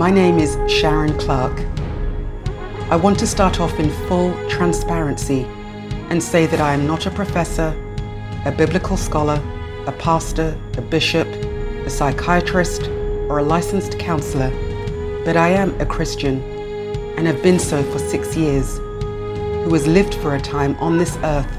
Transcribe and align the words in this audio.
My 0.00 0.10
name 0.10 0.38
is 0.38 0.56
Sharon 0.66 1.12
Clark. 1.18 1.60
I 2.90 2.96
want 2.96 3.18
to 3.18 3.26
start 3.26 3.60
off 3.60 3.78
in 3.78 3.90
full 4.08 4.32
transparency 4.48 5.42
and 6.08 6.22
say 6.22 6.46
that 6.46 6.58
I 6.58 6.72
am 6.72 6.86
not 6.86 7.04
a 7.04 7.10
professor, 7.10 7.76
a 8.46 8.50
biblical 8.50 8.96
scholar, 8.96 9.38
a 9.86 9.92
pastor, 9.92 10.56
a 10.78 10.80
bishop, 10.80 11.28
a 11.28 11.90
psychiatrist, 11.90 12.84
or 13.28 13.40
a 13.40 13.42
licensed 13.42 13.98
counselor, 13.98 14.48
but 15.26 15.36
I 15.36 15.50
am 15.50 15.78
a 15.82 15.84
Christian 15.84 16.40
and 17.18 17.26
have 17.26 17.42
been 17.42 17.58
so 17.58 17.82
for 17.92 17.98
six 17.98 18.34
years, 18.34 18.78
who 18.78 19.74
has 19.74 19.86
lived 19.86 20.14
for 20.14 20.34
a 20.34 20.40
time 20.40 20.76
on 20.76 20.96
this 20.96 21.18
earth 21.24 21.54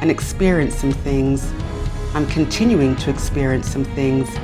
and 0.00 0.10
experienced 0.10 0.78
some 0.78 0.92
things. 0.92 1.52
I'm 2.14 2.26
continuing 2.28 2.96
to 2.96 3.10
experience 3.10 3.68
some 3.68 3.84
things 3.84 4.34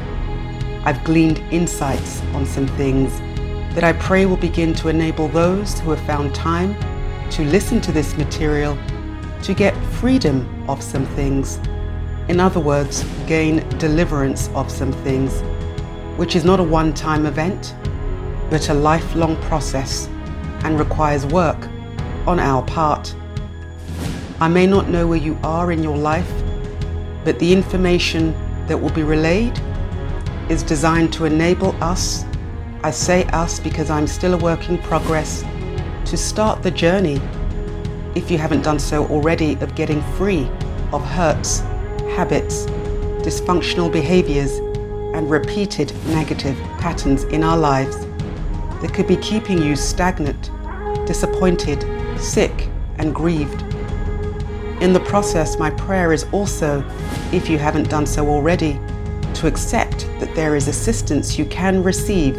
I've 0.84 1.02
gleaned 1.04 1.38
insights 1.52 2.20
on 2.34 2.45
some 2.45 2.66
things 2.66 3.16
that 3.77 3.84
I 3.84 3.92
pray 3.92 4.27
will 4.27 4.36
begin 4.36 4.74
to 4.74 4.88
enable 4.88 5.28
those 5.28 5.78
who 5.78 5.90
have 5.92 6.00
found 6.06 6.34
time 6.34 6.74
to 7.30 7.45
listen 7.45 7.80
to 7.82 7.92
this 7.92 8.16
material 8.16 8.77
to 9.45 9.54
get 9.54 9.76
freedom 9.95 10.45
of 10.68 10.82
some 10.82 11.06
things. 11.06 11.60
In 12.28 12.40
other 12.40 12.59
words, 12.59 13.04
gain 13.28 13.59
deliverance 13.78 14.48
of 14.56 14.73
some 14.73 14.90
things, 15.04 15.40
which 16.18 16.34
is 16.34 16.45
not 16.45 16.59
a 16.59 16.64
one 16.64 16.92
time 16.92 17.26
event, 17.26 17.76
but 18.51 18.68
a 18.68 18.74
lifelong 18.74 19.37
process 19.42 20.09
and 20.64 20.80
requires 20.80 21.24
work 21.26 21.64
on 22.26 22.40
our 22.40 22.62
part. 22.66 23.14
I 24.40 24.48
may 24.48 24.66
not 24.66 24.88
know 24.88 25.06
where 25.06 25.16
you 25.18 25.38
are 25.45 25.70
in 25.70 25.84
your 25.84 25.96
life, 25.96 26.30
but 27.23 27.38
the 27.38 27.52
information 27.52 28.32
that 28.66 28.76
will 28.76 28.90
be 28.90 29.04
relayed 29.04 29.57
is 30.52 30.62
designed 30.62 31.10
to 31.14 31.24
enable 31.24 31.70
us, 31.82 32.24
I 32.84 32.90
say 32.90 33.24
us 33.28 33.58
because 33.58 33.88
I'm 33.88 34.06
still 34.06 34.34
a 34.34 34.36
work 34.36 34.68
in 34.68 34.76
progress, 34.78 35.42
to 36.04 36.16
start 36.16 36.62
the 36.62 36.70
journey, 36.70 37.20
if 38.14 38.30
you 38.30 38.36
haven't 38.36 38.60
done 38.62 38.78
so 38.78 39.06
already, 39.06 39.54
of 39.54 39.74
getting 39.74 40.02
free 40.14 40.46
of 40.92 41.02
hurts, 41.06 41.60
habits, 42.18 42.66
dysfunctional 43.24 43.90
behaviors, 43.90 44.58
and 45.16 45.30
repeated 45.30 45.90
negative 46.08 46.56
patterns 46.78 47.24
in 47.24 47.42
our 47.42 47.56
lives 47.56 47.98
that 48.82 48.92
could 48.92 49.06
be 49.06 49.16
keeping 49.16 49.56
you 49.62 49.74
stagnant, 49.74 50.50
disappointed, 51.06 51.80
sick, 52.20 52.68
and 52.98 53.14
grieved. 53.14 53.62
In 54.82 54.92
the 54.92 55.00
process, 55.08 55.58
my 55.58 55.70
prayer 55.70 56.12
is 56.12 56.24
also, 56.30 56.84
if 57.32 57.48
you 57.48 57.56
haven't 57.56 57.88
done 57.88 58.04
so 58.04 58.28
already, 58.28 58.78
to 59.34 59.46
accept 59.46 60.01
that 60.23 60.37
there 60.37 60.54
is 60.54 60.68
assistance 60.68 61.37
you 61.37 61.45
can 61.46 61.82
receive 61.82 62.37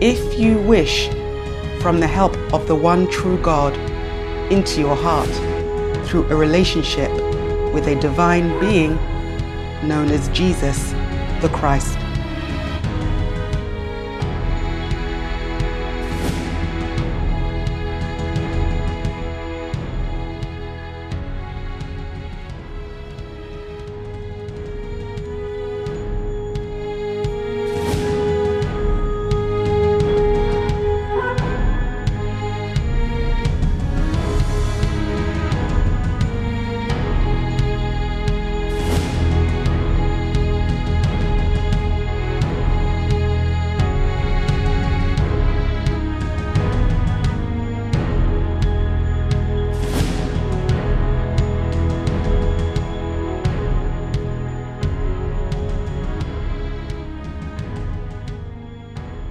if 0.00 0.38
you 0.40 0.56
wish 0.62 1.08
from 1.82 2.00
the 2.00 2.06
help 2.06 2.34
of 2.54 2.66
the 2.66 2.74
one 2.74 3.06
true 3.10 3.36
God 3.42 3.74
into 4.50 4.80
your 4.80 4.96
heart 4.96 5.28
through 6.06 6.24
a 6.30 6.34
relationship 6.34 7.10
with 7.74 7.86
a 7.86 7.98
divine 8.00 8.58
being 8.60 8.94
known 9.86 10.08
as 10.10 10.26
Jesus 10.30 10.92
the 11.42 11.50
Christ. 11.52 11.98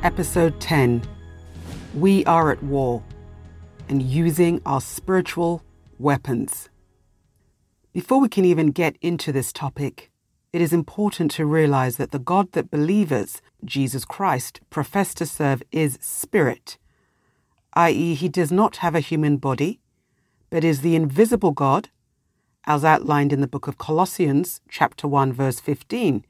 Episode 0.07 0.57
10 0.62 1.01
We 1.94 2.23
Are 2.25 2.50
at 2.50 2.63
War 2.63 3.03
and 3.90 4.01
Using 4.01 4.62
Our 4.66 4.79
Spiritual 4.79 5.63
Weapons. 6.00 6.69
Before 7.91 8.22
we 8.22 8.29
can 8.29 8.46
even 8.46 8.67
get 8.72 8.96
into 9.01 9.34
this 9.34 9.51
topic, 9.51 10.09
it 10.53 10.62
is 10.62 10.72
important 10.72 11.29
to 11.31 11.46
realize 11.46 11.97
that 11.97 12.12
the 12.12 12.19
God 12.19 12.53
that 12.53 12.72
believers, 12.72 13.41
Jesus 13.66 14.06
Christ, 14.06 14.62
profess 14.69 15.13
to 15.16 15.25
serve 15.25 15.62
is 15.73 16.00
spirit, 16.01 16.78
i.e., 17.73 18.13
he 18.16 18.29
does 18.29 18.51
not 18.51 18.78
have 18.78 18.96
a 18.96 19.01
human 19.01 19.35
body, 19.35 19.81
but 20.50 20.63
is 20.63 20.79
the 20.81 20.96
invisible 20.96 21.51
God, 21.51 21.90
as 22.66 22.85
outlined 22.85 23.34
in 23.34 23.41
the 23.41 23.47
book 23.56 23.67
of 23.67 23.78
Colossians, 23.78 24.62
chapter 24.69 25.06
1, 25.06 25.34
verse 25.34 25.59
15, 25.59 26.23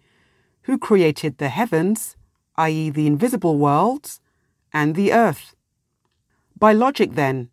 who 0.63 0.79
created 0.79 1.37
the 1.37 1.49
heavens 1.49 2.16
i.e., 2.59 2.89
the 2.89 3.05
invisible 3.05 3.57
worlds, 3.59 4.19
and 4.73 4.95
the 4.95 5.13
earth. 5.13 5.55
By 6.57 6.73
logic, 6.73 7.13
then, 7.13 7.49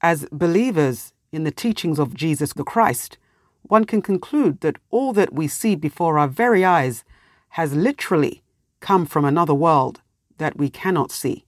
as 0.00 0.26
believers 0.30 1.12
in 1.32 1.42
the 1.44 1.50
teachings 1.50 1.98
of 1.98 2.14
Jesus 2.14 2.52
the 2.52 2.62
Christ, 2.64 3.18
one 3.62 3.84
can 3.84 4.00
conclude 4.02 4.60
that 4.60 4.76
all 4.90 5.12
that 5.14 5.32
we 5.32 5.48
see 5.48 5.74
before 5.74 6.18
our 6.18 6.28
very 6.28 6.64
eyes 6.64 7.02
has 7.50 7.74
literally 7.74 8.42
come 8.80 9.04
from 9.06 9.24
another 9.24 9.54
world 9.54 10.00
that 10.38 10.56
we 10.56 10.68
cannot 10.70 11.10
see. 11.10 11.44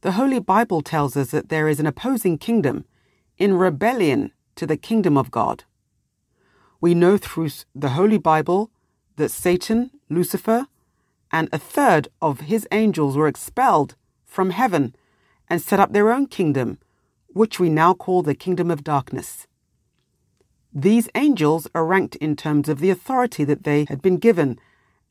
The 0.00 0.12
Holy 0.12 0.40
Bible 0.40 0.82
tells 0.82 1.16
us 1.16 1.30
that 1.30 1.48
there 1.50 1.68
is 1.68 1.78
an 1.78 1.86
opposing 1.86 2.36
kingdom 2.38 2.84
in 3.38 3.54
rebellion 3.56 4.32
to 4.56 4.66
the 4.66 4.76
kingdom 4.76 5.16
of 5.16 5.30
God. 5.30 5.62
We 6.80 6.94
know 6.94 7.16
through 7.16 7.50
the 7.76 7.90
Holy 7.90 8.18
Bible 8.18 8.70
that 9.16 9.30
Satan, 9.30 9.90
Lucifer, 10.08 10.66
and 11.32 11.48
a 11.50 11.58
third 11.58 12.08
of 12.20 12.40
his 12.40 12.68
angels 12.70 13.16
were 13.16 13.26
expelled 13.26 13.96
from 14.26 14.50
heaven 14.50 14.94
and 15.48 15.60
set 15.62 15.80
up 15.80 15.92
their 15.92 16.10
own 16.12 16.26
kingdom, 16.26 16.78
which 17.28 17.58
we 17.58 17.70
now 17.70 17.94
call 17.94 18.22
the 18.22 18.34
kingdom 18.34 18.70
of 18.70 18.84
darkness. 18.84 19.46
These 20.74 21.08
angels 21.14 21.66
are 21.74 21.84
ranked 21.86 22.16
in 22.16 22.36
terms 22.36 22.68
of 22.68 22.78
the 22.80 22.90
authority 22.90 23.44
that 23.44 23.64
they 23.64 23.86
had 23.88 24.02
been 24.02 24.18
given 24.18 24.58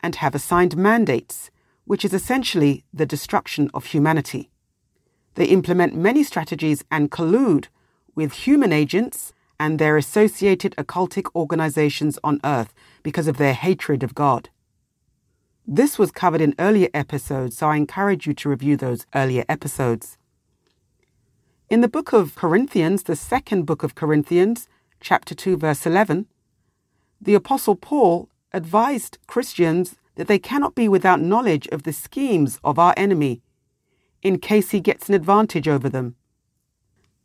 and 0.00 0.16
have 0.16 0.34
assigned 0.34 0.76
mandates, 0.76 1.50
which 1.84 2.04
is 2.04 2.14
essentially 2.14 2.84
the 2.92 3.06
destruction 3.06 3.70
of 3.74 3.86
humanity. 3.86 4.50
They 5.34 5.46
implement 5.46 5.94
many 5.94 6.22
strategies 6.24 6.84
and 6.90 7.10
collude 7.10 7.66
with 8.14 8.32
human 8.32 8.72
agents 8.72 9.32
and 9.58 9.78
their 9.78 9.96
associated 9.96 10.74
occultic 10.76 11.30
organizations 11.34 12.18
on 12.22 12.40
earth 12.44 12.74
because 13.02 13.26
of 13.28 13.36
their 13.38 13.54
hatred 13.54 14.02
of 14.02 14.14
God. 14.14 14.50
This 15.66 15.98
was 15.98 16.10
covered 16.10 16.40
in 16.40 16.56
earlier 16.58 16.88
episodes, 16.92 17.58
so 17.58 17.68
I 17.68 17.76
encourage 17.76 18.26
you 18.26 18.34
to 18.34 18.48
review 18.48 18.76
those 18.76 19.06
earlier 19.14 19.44
episodes. 19.48 20.18
In 21.70 21.80
the 21.80 21.88
book 21.88 22.12
of 22.12 22.34
Corinthians, 22.34 23.04
the 23.04 23.14
second 23.16 23.64
book 23.64 23.84
of 23.84 23.94
Corinthians, 23.94 24.68
chapter 25.00 25.34
2, 25.34 25.56
verse 25.56 25.86
11, 25.86 26.26
the 27.20 27.34
Apostle 27.34 27.76
Paul 27.76 28.28
advised 28.52 29.18
Christians 29.28 29.94
that 30.16 30.26
they 30.26 30.38
cannot 30.38 30.74
be 30.74 30.88
without 30.88 31.20
knowledge 31.20 31.68
of 31.68 31.84
the 31.84 31.92
schemes 31.92 32.58
of 32.64 32.78
our 32.78 32.92
enemy 32.96 33.40
in 34.22 34.38
case 34.38 34.70
he 34.70 34.80
gets 34.80 35.08
an 35.08 35.14
advantage 35.14 35.68
over 35.68 35.88
them. 35.88 36.16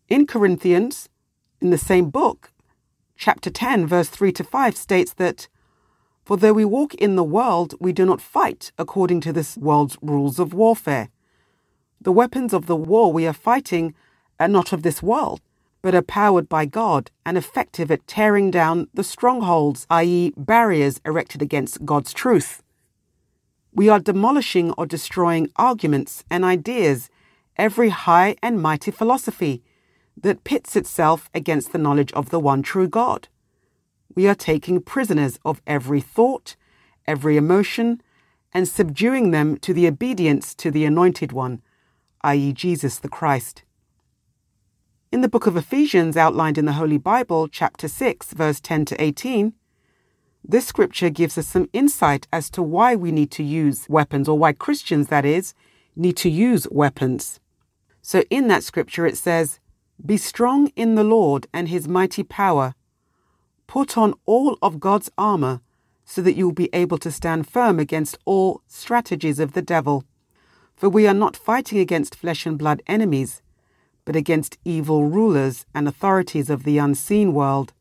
In 0.10 0.26
Corinthians, 0.28 1.10
in 1.60 1.72
the 1.72 1.78
same 1.78 2.12
book, 2.12 2.52
chapter 3.18 3.50
10, 3.50 3.88
verse 3.88 4.10
3 4.10 4.32
to 4.34 4.44
5 4.44 4.78
states 4.78 5.14
that 5.16 5.48
for 6.28 6.36
though 6.36 6.52
we 6.52 6.66
walk 6.66 6.94
in 6.96 7.16
the 7.16 7.24
world, 7.24 7.74
we 7.80 7.94
do 7.94 8.04
not 8.06 8.20
fight 8.20 8.74
according 8.78 9.22
to 9.22 9.32
this 9.32 9.56
world's 9.56 9.98
rules 10.02 10.40
of 10.40 10.54
warfare. 10.54 11.08
The 12.02 12.12
weapons 12.12 12.52
of 12.52 12.66
the 12.66 12.76
war 12.76 13.14
we 13.14 13.26
are 13.26 13.32
fighting 13.50 13.94
are 14.38 14.50
not 14.50 14.74
of 14.74 14.82
this 14.82 15.02
world, 15.02 15.40
but 15.82 15.96
are 15.96 16.02
powered 16.02 16.50
by 16.50 16.66
God 16.66 17.12
and 17.26 17.38
effective 17.38 17.90
at 17.92 18.06
tearing 18.08 18.52
down 18.52 18.90
the 18.94 19.06
strongholds, 19.06 19.88
i.e., 19.90 20.34
barriers 20.36 21.00
erected 21.06 21.42
against 21.42 21.86
God's 21.86 22.12
truth. 22.12 22.62
We 23.74 23.88
are 23.88 23.98
demolishing 24.02 24.72
or 24.74 24.86
destroying 24.86 25.50
arguments 25.56 26.26
and 26.30 26.44
ideas, 26.44 27.10
every 27.56 27.88
high 27.88 28.36
and 28.44 28.62
mighty 28.62 28.92
philosophy 28.92 29.64
that 30.18 30.44
pits 30.44 30.76
itself 30.76 31.30
against 31.34 31.72
the 31.72 31.78
knowledge 31.78 32.12
of 32.12 32.32
the 32.32 32.40
one 32.42 32.64
true 32.64 32.90
God 32.90 33.30
we 34.18 34.28
are 34.28 34.34
taking 34.34 34.82
prisoners 34.82 35.38
of 35.46 35.62
every 35.68 36.02
thought, 36.02 36.56
every 37.06 37.38
emotion, 37.38 38.02
and 38.52 38.68
subduing 38.68 39.30
them 39.30 39.56
to 39.58 39.76
the 39.76 39.88
obedience 39.88 40.56
to 40.56 40.72
the 40.72 40.84
Anointed 40.86 41.32
One, 41.32 41.62
i.e., 42.24 42.52
Jesus 42.52 42.98
the 42.98 43.10
Christ. 43.10 43.64
In 45.12 45.22
the 45.22 45.30
book 45.30 45.46
of 45.46 45.56
Ephesians, 45.56 46.18
outlined 46.18 46.58
in 46.58 46.66
the 46.66 46.74
Holy 46.82 46.98
Bible, 46.98 47.48
chapter 47.48 47.88
6, 47.88 48.34
verse 48.34 48.60
10 48.60 48.86
to 48.86 49.00
18, 49.00 49.54
this 50.44 50.66
scripture 50.66 51.12
gives 51.12 51.38
us 51.38 51.46
some 51.46 51.70
insight 51.72 52.28
as 52.34 52.50
to 52.50 52.64
why 52.64 52.96
we 52.96 53.12
need 53.12 53.30
to 53.30 53.44
use 53.44 53.86
weapons, 53.88 54.28
or 54.28 54.36
why 54.36 54.52
Christians, 54.52 55.10
that 55.10 55.26
is, 55.26 55.54
need 55.96 56.18
to 56.18 56.30
use 56.32 56.66
weapons. 56.72 57.40
So 58.02 58.24
in 58.32 58.48
that 58.48 58.64
scripture, 58.64 59.06
it 59.06 59.16
says, 59.16 59.60
Be 60.04 60.18
strong 60.18 60.70
in 60.76 60.96
the 60.96 61.04
Lord 61.04 61.46
and 61.54 61.68
his 61.70 61.88
mighty 61.88 62.24
power 62.24 62.74
Put 63.68 63.98
on 63.98 64.14
all 64.26 64.58
of 64.62 64.80
God's 64.80 65.12
armor 65.18 65.60
so 66.06 66.22
that 66.22 66.36
you 66.38 66.46
will 66.46 66.54
be 66.54 66.70
able 66.72 66.98
to 67.00 67.12
stand 67.12 67.48
firm 67.50 67.80
against 67.80 68.18
all 68.24 68.62
strategies 68.66 69.40
of 69.40 69.52
the 69.52 69.62
devil. 69.62 70.06
For 70.78 70.88
we 70.88 71.06
are 71.06 71.14
not 71.14 71.36
fighting 71.36 71.78
against 71.80 72.16
flesh 72.16 72.46
and 72.46 72.58
blood 72.58 72.82
enemies, 72.88 73.42
but 74.06 74.16
against 74.16 74.58
evil 74.64 75.10
rulers 75.10 75.66
and 75.76 75.86
authorities 75.86 76.50
of 76.50 76.64
the 76.64 76.78
unseen 76.78 77.34
world, 77.34 77.74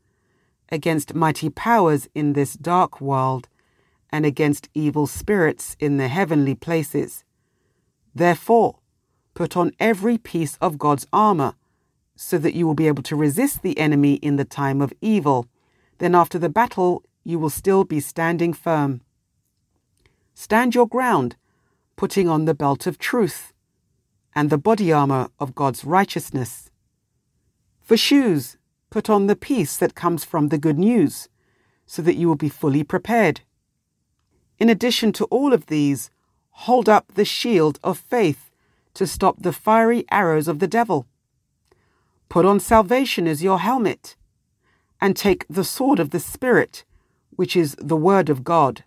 against 0.73 1.15
mighty 1.15 1.49
powers 1.49 2.09
in 2.17 2.33
this 2.33 2.55
dark 2.55 3.00
world, 3.00 3.49
and 4.11 4.27
against 4.27 4.69
evil 4.75 5.06
spirits 5.06 5.77
in 5.79 5.99
the 5.99 6.09
heavenly 6.09 6.56
places. 6.56 7.23
Therefore, 8.12 8.79
put 9.35 9.56
on 9.56 9.71
every 9.79 10.19
piece 10.19 10.56
of 10.56 10.79
God's 10.79 11.06
armor, 11.12 11.55
so 12.17 12.38
that 12.38 12.55
you 12.56 12.67
will 12.67 12.75
be 12.75 12.88
able 12.88 13.03
to 13.05 13.15
resist 13.15 13.62
the 13.62 13.79
enemy 13.79 14.15
in 14.15 14.35
the 14.35 14.44
time 14.44 14.81
of 14.81 14.93
evil 15.00 15.47
then 15.99 16.15
after 16.15 16.39
the 16.39 16.49
battle 16.49 17.03
you 17.25 17.39
will 17.39 17.51
still 17.51 17.85
be 17.85 18.01
standing 18.01 18.53
firm. 18.53 19.01
Stand 20.35 20.75
your 20.75 20.87
ground, 20.87 21.37
putting 21.97 22.29
on 22.29 22.45
the 22.45 22.55
belt 22.55 22.87
of 22.87 22.99
truth 22.99 23.53
and 24.35 24.51
the 24.51 24.59
body 24.59 24.93
armor 24.93 25.29
of 25.41 25.55
God's 25.55 25.85
righteousness. 25.85 26.71
For 27.81 27.97
shoes, 27.97 28.59
put 28.91 29.09
on 29.09 29.27
the 29.27 29.37
peace 29.37 29.77
that 29.79 29.95
comes 29.95 30.25
from 30.25 30.49
the 30.49 30.59
good 30.59 30.79
news, 30.79 31.29
so 31.87 32.03
that 32.03 32.17
you 32.17 32.29
will 32.29 32.35
be 32.37 32.51
fully 32.51 32.85
prepared. 32.85 33.41
In 34.59 34.69
addition 34.69 35.11
to 35.13 35.25
all 35.27 35.55
of 35.55 35.67
these, 35.67 36.11
hold 36.51 36.87
up 36.89 37.15
the 37.15 37.25
shield 37.25 37.79
of 37.83 37.97
faith 37.99 38.51
to 38.95 39.07
stop 39.07 39.41
the 39.43 39.53
fiery 39.55 40.05
arrows 40.11 40.49
of 40.49 40.59
the 40.59 40.69
devil. 40.69 41.07
Put 42.29 42.45
on 42.45 42.61
salvation 42.61 43.27
as 43.27 43.43
your 43.43 43.61
helmet 43.61 44.17
and 45.01 45.17
take 45.17 45.45
the 45.49 45.65
sword 45.65 45.99
of 45.99 46.11
the 46.11 46.21
Spirit, 46.21 46.85
which 47.31 47.57
is 47.57 47.77
the 47.79 47.97
Word 47.97 48.29
of 48.29 48.45
God. 48.45 48.85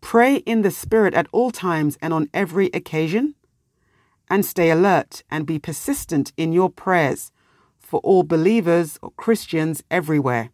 Pray 0.00 0.36
in 0.36 0.62
the 0.62 0.70
Spirit 0.70 1.14
at 1.14 1.28
all 1.32 1.50
times 1.50 1.98
and 2.00 2.12
on 2.12 2.28
every 2.34 2.66
occasion, 2.74 3.34
and 4.30 4.44
stay 4.44 4.70
alert 4.70 5.22
and 5.30 5.46
be 5.46 5.58
persistent 5.58 6.32
in 6.36 6.52
your 6.52 6.70
prayers 6.70 7.30
for 7.78 8.00
all 8.00 8.22
believers 8.22 8.98
or 9.02 9.10
Christians 9.12 9.82
everywhere. 9.90 10.48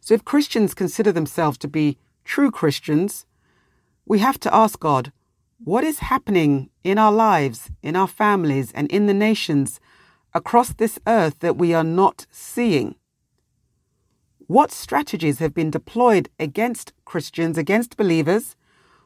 So, 0.00 0.14
if 0.14 0.24
Christians 0.24 0.74
consider 0.74 1.12
themselves 1.12 1.58
to 1.58 1.68
be 1.68 1.96
true 2.24 2.50
Christians, 2.50 3.24
we 4.06 4.18
have 4.18 4.38
to 4.40 4.54
ask 4.54 4.78
God, 4.80 5.12
what 5.62 5.84
is 5.84 5.98
happening 6.00 6.70
in 6.84 6.98
our 6.98 7.12
lives, 7.12 7.70
in 7.82 7.96
our 7.96 8.06
families, 8.06 8.72
and 8.72 8.90
in 8.92 9.06
the 9.06 9.14
nations 9.14 9.80
across 10.34 10.72
this 10.72 10.98
earth 11.06 11.40
that 11.40 11.56
we 11.56 11.74
are 11.74 11.84
not 11.84 12.26
seeing? 12.30 12.94
What 14.48 14.72
strategies 14.72 15.40
have 15.40 15.52
been 15.52 15.70
deployed 15.70 16.30
against 16.38 16.94
Christians, 17.04 17.58
against 17.58 17.98
believers, 17.98 18.56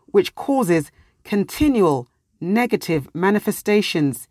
which 0.07 0.37
causes 0.37 0.93
continual 1.25 2.07
negative 2.41 3.09
manifestations 3.13 4.29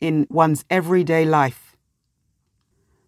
in 0.00 0.26
one's 0.28 0.66
everyday 0.68 1.24
life? 1.24 1.78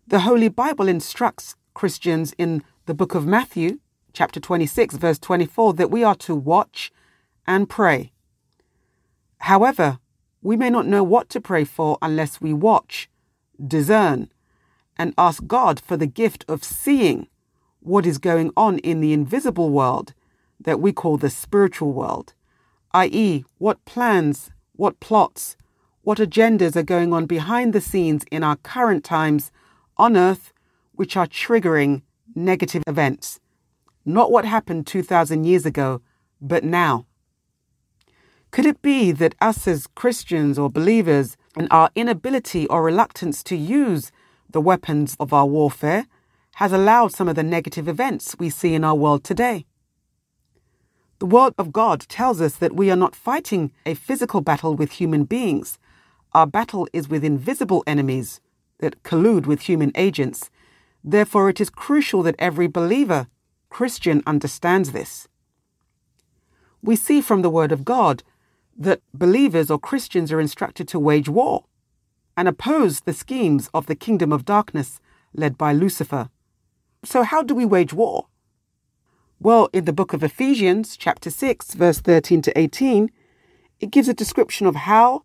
The 0.06 0.20
Holy 0.20 0.48
Bible 0.48 0.88
instructs 0.88 1.54
Christians 1.74 2.32
in 2.38 2.64
the 2.86 2.94
book 2.94 3.14
of 3.14 3.26
Matthew, 3.26 3.80
chapter 4.14 4.40
26, 4.40 4.96
verse 4.96 5.18
24, 5.18 5.74
that 5.74 5.90
we 5.90 6.02
are 6.02 6.14
to 6.16 6.34
watch 6.34 6.90
and 7.46 7.68
pray. 7.68 8.12
However, 9.40 9.98
we 10.40 10.56
may 10.56 10.70
not 10.70 10.86
know 10.86 11.02
what 11.02 11.28
to 11.28 11.38
pray 11.38 11.64
for 11.64 11.98
unless 12.00 12.40
we 12.40 12.54
watch, 12.54 13.10
discern, 13.62 14.30
and 14.96 15.12
ask 15.18 15.46
God 15.46 15.78
for 15.80 15.98
the 15.98 16.06
gift 16.06 16.46
of 16.48 16.64
seeing 16.64 17.26
what 17.82 18.06
is 18.06 18.18
going 18.18 18.50
on 18.56 18.78
in 18.78 19.00
the 19.00 19.12
invisible 19.12 19.70
world 19.70 20.14
that 20.60 20.80
we 20.80 20.92
call 20.92 21.16
the 21.16 21.30
spiritual 21.30 21.92
world, 21.92 22.34
i.e., 22.92 23.44
what 23.58 23.84
plans, 23.84 24.50
what 24.76 24.98
plots, 25.00 25.56
what 26.02 26.18
agendas 26.18 26.76
are 26.76 26.82
going 26.82 27.12
on 27.12 27.26
behind 27.26 27.72
the 27.72 27.80
scenes 27.80 28.24
in 28.30 28.44
our 28.44 28.56
current 28.56 29.04
times 29.04 29.50
on 29.96 30.16
earth 30.16 30.52
which 30.94 31.16
are 31.16 31.26
triggering 31.26 32.02
negative 32.34 32.82
events. 32.86 33.40
Not 34.04 34.30
what 34.30 34.44
happened 34.44 34.86
2,000 34.86 35.44
years 35.44 35.66
ago, 35.66 36.00
but 36.40 36.64
now. 36.64 37.06
Could 38.50 38.66
it 38.66 38.82
be 38.82 39.12
that 39.12 39.34
us 39.40 39.66
as 39.66 39.86
Christians 39.88 40.58
or 40.58 40.70
believers 40.70 41.36
and 41.56 41.68
our 41.70 41.90
inability 41.94 42.66
or 42.66 42.82
reluctance 42.82 43.42
to 43.44 43.56
use 43.56 44.12
the 44.50 44.60
weapons 44.60 45.16
of 45.18 45.32
our 45.32 45.46
warfare 45.46 46.04
has 46.56 46.72
allowed 46.72 47.12
some 47.12 47.28
of 47.28 47.34
the 47.36 47.42
negative 47.42 47.88
events 47.88 48.36
we 48.38 48.50
see 48.50 48.74
in 48.74 48.84
our 48.84 48.94
world 48.94 49.24
today. 49.24 49.64
The 51.18 51.26
Word 51.26 51.54
of 51.56 51.72
God 51.72 52.00
tells 52.08 52.40
us 52.40 52.56
that 52.56 52.74
we 52.74 52.90
are 52.90 52.96
not 52.96 53.16
fighting 53.16 53.72
a 53.86 53.94
physical 53.94 54.40
battle 54.40 54.74
with 54.74 54.92
human 54.92 55.24
beings. 55.24 55.78
Our 56.34 56.46
battle 56.46 56.88
is 56.92 57.08
with 57.08 57.24
invisible 57.24 57.82
enemies 57.86 58.40
that 58.80 59.02
collude 59.02 59.46
with 59.46 59.62
human 59.62 59.92
agents. 59.94 60.50
Therefore, 61.04 61.48
it 61.48 61.60
is 61.60 61.70
crucial 61.70 62.22
that 62.24 62.34
every 62.38 62.66
believer, 62.66 63.28
Christian, 63.70 64.22
understands 64.26 64.92
this. 64.92 65.28
We 66.82 66.96
see 66.96 67.20
from 67.20 67.42
the 67.42 67.50
Word 67.50 67.72
of 67.72 67.84
God 67.84 68.24
that 68.76 69.00
believers 69.14 69.70
or 69.70 69.78
Christians 69.78 70.32
are 70.32 70.40
instructed 70.40 70.88
to 70.88 70.98
wage 70.98 71.28
war 71.28 71.64
and 72.36 72.48
oppose 72.48 73.00
the 73.00 73.12
schemes 73.12 73.70
of 73.72 73.86
the 73.86 73.94
kingdom 73.94 74.32
of 74.32 74.44
darkness 74.44 75.00
led 75.32 75.56
by 75.56 75.72
Lucifer. 75.72 76.28
So, 77.04 77.24
how 77.24 77.42
do 77.42 77.52
we 77.54 77.64
wage 77.64 77.92
war? 77.92 78.28
Well, 79.40 79.68
in 79.72 79.86
the 79.86 79.92
book 79.92 80.12
of 80.12 80.22
Ephesians, 80.22 80.96
chapter 80.96 81.30
6, 81.30 81.74
verse 81.74 81.98
13 81.98 82.40
to 82.42 82.56
18, 82.56 83.10
it 83.80 83.90
gives 83.90 84.08
a 84.08 84.14
description 84.14 84.68
of 84.68 84.76
how 84.76 85.24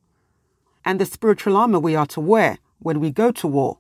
and 0.84 1.00
the 1.00 1.06
spiritual 1.06 1.56
armor 1.56 1.80
we 1.80 1.96
are 1.96 2.08
to 2.08 2.20
wear 2.20 2.58
when 2.80 3.00
we 3.00 3.12
go 3.12 3.32
to 3.32 3.48
war. 3.48 3.78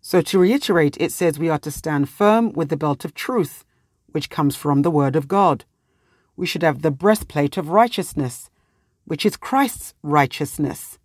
So, 0.00 0.20
to 0.20 0.38
reiterate, 0.40 0.96
it 0.98 1.12
says 1.12 1.38
we 1.38 1.48
are 1.48 1.60
to 1.60 1.70
stand 1.70 2.08
firm 2.08 2.50
with 2.54 2.70
the 2.70 2.76
belt 2.76 3.04
of 3.04 3.14
truth, 3.14 3.64
which 4.08 4.28
comes 4.28 4.56
from 4.56 4.82
the 4.82 4.90
Word 4.90 5.14
of 5.14 5.28
God. 5.28 5.64
We 6.34 6.46
should 6.46 6.64
have 6.64 6.82
the 6.82 6.90
breastplate 6.90 7.56
of 7.56 7.68
righteousness, 7.68 8.50
which 9.04 9.24
is 9.24 9.36
Christ's 9.36 9.94
righteousness. 10.02 10.98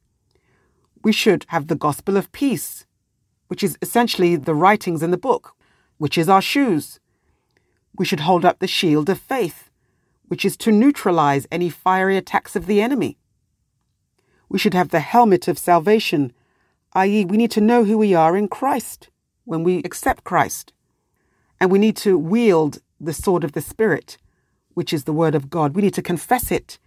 We 1.04 1.12
should 1.12 1.46
have 1.50 1.68
the 1.68 1.76
gospel 1.76 2.18
of 2.18 2.32
peace, 2.32 2.88
which 3.50 3.62
is 3.62 3.78
essentially 3.84 4.36
the 4.36 4.56
writings 4.56 5.04
in 5.04 5.12
the 5.12 5.18
book, 5.18 5.52
which 5.98 6.18
is 6.18 6.28
our 6.30 6.42
shoes. 6.42 7.00
We 7.98 8.06
should 8.06 8.22
hold 8.22 8.44
up 8.46 8.60
the 8.60 8.68
shield 8.68 9.10
of 9.10 9.20
faith, 9.20 9.70
which 10.28 10.44
is 10.46 10.58
to 10.58 10.72
neutralize 10.72 11.48
any 11.52 11.70
fiery 11.70 12.18
attacks 12.18 12.56
of 12.56 12.66
the 12.66 12.82
enemy. 12.82 13.18
We 14.50 14.60
should 14.60 14.74
have 14.74 14.90
the 14.90 15.00
helmet 15.00 15.48
of 15.48 15.58
salvation, 15.58 16.34
i.e., 16.94 17.26
we 17.26 17.38
need 17.38 17.52
to 17.52 17.62
know 17.62 17.84
who 17.86 17.98
we 17.98 18.14
are 18.14 18.36
in 18.36 18.48
Christ 18.48 19.10
when 19.46 19.64
we 19.64 19.80
accept 19.80 20.24
Christ. 20.24 20.74
And 21.60 21.72
we 21.72 21.80
need 21.80 21.96
to 21.98 22.18
wield 22.18 22.80
the 23.00 23.14
sword 23.14 23.44
of 23.44 23.54
the 23.54 23.62
Spirit, 23.62 24.18
which 24.74 24.92
is 24.92 25.06
the 25.06 25.14
Word 25.14 25.36
of 25.36 25.50
God. 25.50 25.76
We 25.76 25.82
need 25.82 25.94
to 25.94 26.02
confess 26.02 26.52
it 26.52 26.78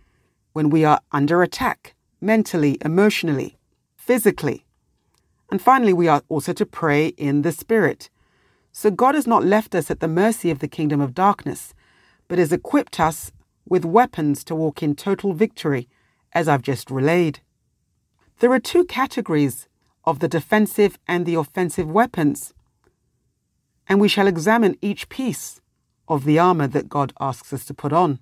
when 0.53 0.69
we 0.69 0.85
are 0.85 1.01
under 1.13 1.43
attack, 1.43 1.95
mentally, 2.21 2.77
emotionally, 2.85 3.57
physically. 3.97 4.67
And 5.51 5.61
finally, 5.63 5.93
we 5.95 6.09
are 6.09 6.23
also 6.29 6.53
to 6.53 6.67
pray 6.67 7.09
in 7.09 7.43
the 7.43 7.53
Spirit. 7.53 8.11
So 8.81 8.93
God 8.93 9.17
has 9.17 9.27
not 9.27 9.43
left 9.45 9.75
us 9.75 9.91
at 9.91 9.99
the 9.99 10.07
mercy 10.07 10.53
of 10.53 10.61
the 10.61 10.69
kingdom 10.69 11.01
of 11.01 11.13
darkness, 11.13 11.75
but 12.29 12.39
has 12.39 12.53
equipped 12.53 13.01
us 13.01 13.33
with 13.69 13.85
weapons 13.85 14.45
to 14.45 14.55
walk 14.55 14.85
in 14.85 14.95
total 14.95 15.33
victory, 15.33 15.89
as 16.33 16.47
I've 16.47 16.63
just 16.63 16.89
relayed. 16.89 17.41
There 18.39 18.53
are 18.53 18.61
two 18.61 18.85
categories 18.85 19.67
of 20.05 20.21
the 20.21 20.29
defensive 20.29 20.97
and 21.09 21.27
the 21.27 21.35
offensive 21.35 21.91
weapons, 21.91 22.55
and 23.89 24.01
we 24.01 24.07
shall 24.07 24.29
examine 24.29 24.79
each 24.81 25.09
piece 25.09 25.61
of 26.07 26.23
the 26.25 26.39
armour 26.39 26.69
that 26.69 26.89
God 26.89 27.13
asks 27.19 27.53
us 27.53 27.65
to 27.65 27.75
put 27.75 27.93
on. 27.93 28.21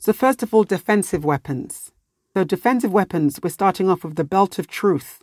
So, 0.00 0.12
first 0.12 0.42
of 0.42 0.52
all, 0.52 0.64
defensive 0.64 1.24
weapons. 1.24 1.92
So, 2.34 2.42
defensive 2.42 2.92
weapons, 2.92 3.38
we're 3.40 3.50
starting 3.50 3.88
off 3.88 4.02
with 4.02 4.16
the 4.16 4.24
belt 4.24 4.58
of 4.58 4.66
truth. 4.66 5.22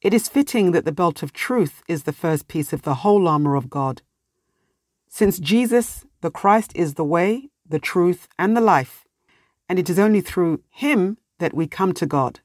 It 0.00 0.14
is 0.14 0.28
fitting 0.28 0.70
that 0.72 0.84
the 0.84 0.92
belt 0.92 1.24
of 1.24 1.32
truth 1.32 1.82
is 1.88 2.04
the 2.04 2.12
first 2.12 2.46
piece 2.46 2.72
of 2.72 2.82
the 2.82 2.96
whole 3.02 3.26
armor 3.26 3.56
of 3.56 3.68
God. 3.68 4.02
Since 5.08 5.40
Jesus, 5.40 6.06
the 6.20 6.30
Christ, 6.30 6.70
is 6.76 6.94
the 6.94 7.04
way, 7.04 7.50
the 7.68 7.80
truth, 7.80 8.28
and 8.38 8.56
the 8.56 8.60
life, 8.60 9.04
and 9.68 9.76
it 9.76 9.90
is 9.90 9.98
only 9.98 10.20
through 10.20 10.62
him 10.70 11.18
that 11.40 11.52
we 11.52 11.66
come 11.66 11.92
to 11.94 12.06
God. 12.06 12.40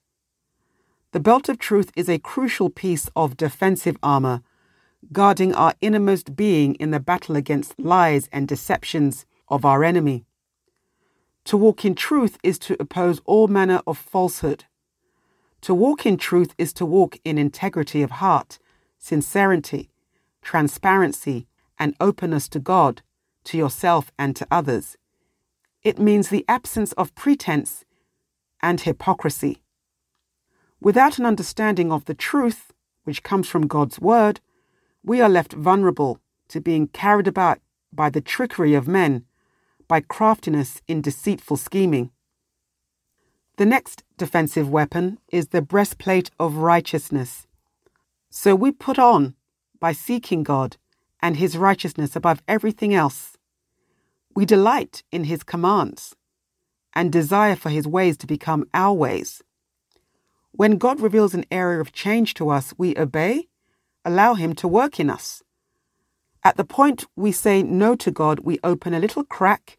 The 1.12 1.20
belt 1.20 1.48
of 1.48 1.60
truth 1.60 1.92
is 1.96 2.10
a 2.10 2.18
crucial 2.18 2.72
piece 2.72 3.08
of 3.16 3.38
defensive 3.38 3.98
armor, 4.02 4.42
guarding 5.12 5.54
our 5.54 5.76
innermost 5.80 6.36
being 6.36 6.74
in 6.76 6.90
the 6.90 7.00
battle 7.00 7.36
against 7.36 7.80
lies 7.80 8.28
and 8.32 8.48
deceptions 8.48 9.28
of 9.48 9.64
our 9.64 9.84
enemy. 9.84 10.26
To 11.46 11.58
walk 11.58 11.86
in 11.86 11.94
truth 11.94 12.40
is 12.42 12.58
to 12.60 12.76
oppose 12.80 13.22
all 13.26 13.48
manner 13.48 13.82
of 13.86 14.00
falsehood 14.00 14.66
to 15.64 15.74
walk 15.74 16.06
in 16.06 16.18
truth 16.18 16.54
is 16.58 16.74
to 16.74 16.86
walk 16.86 17.18
in 17.24 17.38
integrity 17.38 18.02
of 18.04 18.12
heart, 18.20 18.60
sincerity, 19.00 19.90
transparency, 20.42 21.48
and 21.80 21.96
openness 22.02 22.50
to 22.50 22.60
God, 22.60 23.02
to 23.46 23.58
yourself, 23.58 24.12
and 24.20 24.36
to 24.36 24.46
others. 24.52 24.98
It 25.82 25.98
means 26.00 26.28
the 26.28 26.44
absence 26.50 26.92
of 26.94 27.16
pretense 27.16 27.86
and 28.62 28.82
hypocrisy. 28.82 29.64
Without 30.82 31.18
an 31.18 31.26
understanding 31.26 31.94
of 31.94 32.04
the 32.06 32.14
truth, 32.14 32.74
which 33.06 33.24
comes 33.24 33.48
from 33.48 33.66
God's 33.68 34.02
word, 34.02 34.42
we 35.02 35.22
are 35.22 35.30
left 35.30 35.54
vulnerable 35.54 36.20
to 36.50 36.60
being 36.60 36.88
carried 36.88 37.28
about 37.28 37.60
by 37.94 38.10
the 38.10 38.20
trickery 38.20 38.74
of 38.74 38.86
men, 38.86 39.24
by 39.88 40.02
craftiness 40.02 40.82
in 40.90 41.00
deceitful 41.02 41.56
scheming. 41.56 42.12
The 43.58 43.66
next 43.68 44.04
defensive 44.18 44.68
weapon 44.68 45.20
is 45.32 45.50
the 45.50 45.62
breastplate 45.62 46.32
of 46.40 46.56
righteousness. 46.56 47.46
So 48.32 48.56
we 48.56 48.72
put 48.72 48.98
on 48.98 49.36
by 49.80 49.92
seeking 49.92 50.42
God 50.42 50.78
and 51.22 51.38
his 51.38 51.56
righteousness 51.56 52.16
above 52.16 52.42
everything 52.48 52.96
else. 52.96 53.38
We 54.36 54.46
delight 54.46 55.04
in 55.12 55.26
his 55.26 55.44
commands 55.44 56.16
and 56.96 57.12
desire 57.12 57.56
for 57.56 57.70
his 57.70 57.88
ways 57.88 58.18
to 58.18 58.28
become 58.28 58.66
our 58.74 58.94
ways. 58.96 59.44
When 60.52 60.78
God 60.80 61.00
reveals 61.00 61.36
an 61.36 61.46
area 61.52 61.80
of 61.80 61.92
change 61.94 62.34
to 62.36 62.50
us, 62.50 62.74
we 62.80 62.98
obey, 62.98 63.50
allow 64.04 64.34
him 64.34 64.56
to 64.56 64.68
work 64.68 65.00
in 65.00 65.12
us. 65.12 65.44
At 66.44 66.58
the 66.58 66.66
point 66.66 67.06
we 67.16 67.32
say 67.32 67.62
no 67.62 67.96
to 67.98 68.10
God, 68.10 68.40
we 68.40 68.58
open 68.64 68.96
a 68.96 69.00
little 69.00 69.24
crack 69.24 69.78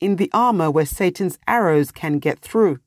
in 0.00 0.16
the 0.16 0.30
armor 0.34 0.72
where 0.72 0.84
Satan's 0.84 1.38
arrows 1.46 1.92
can 1.92 2.18
get 2.18 2.40
through. 2.40 2.80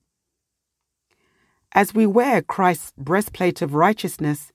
As 1.75 1.93
we 1.93 2.05
wear 2.05 2.41
Christ's 2.41 2.93
breastplate 2.97 3.61
of 3.61 3.73
righteousness, 3.73 4.53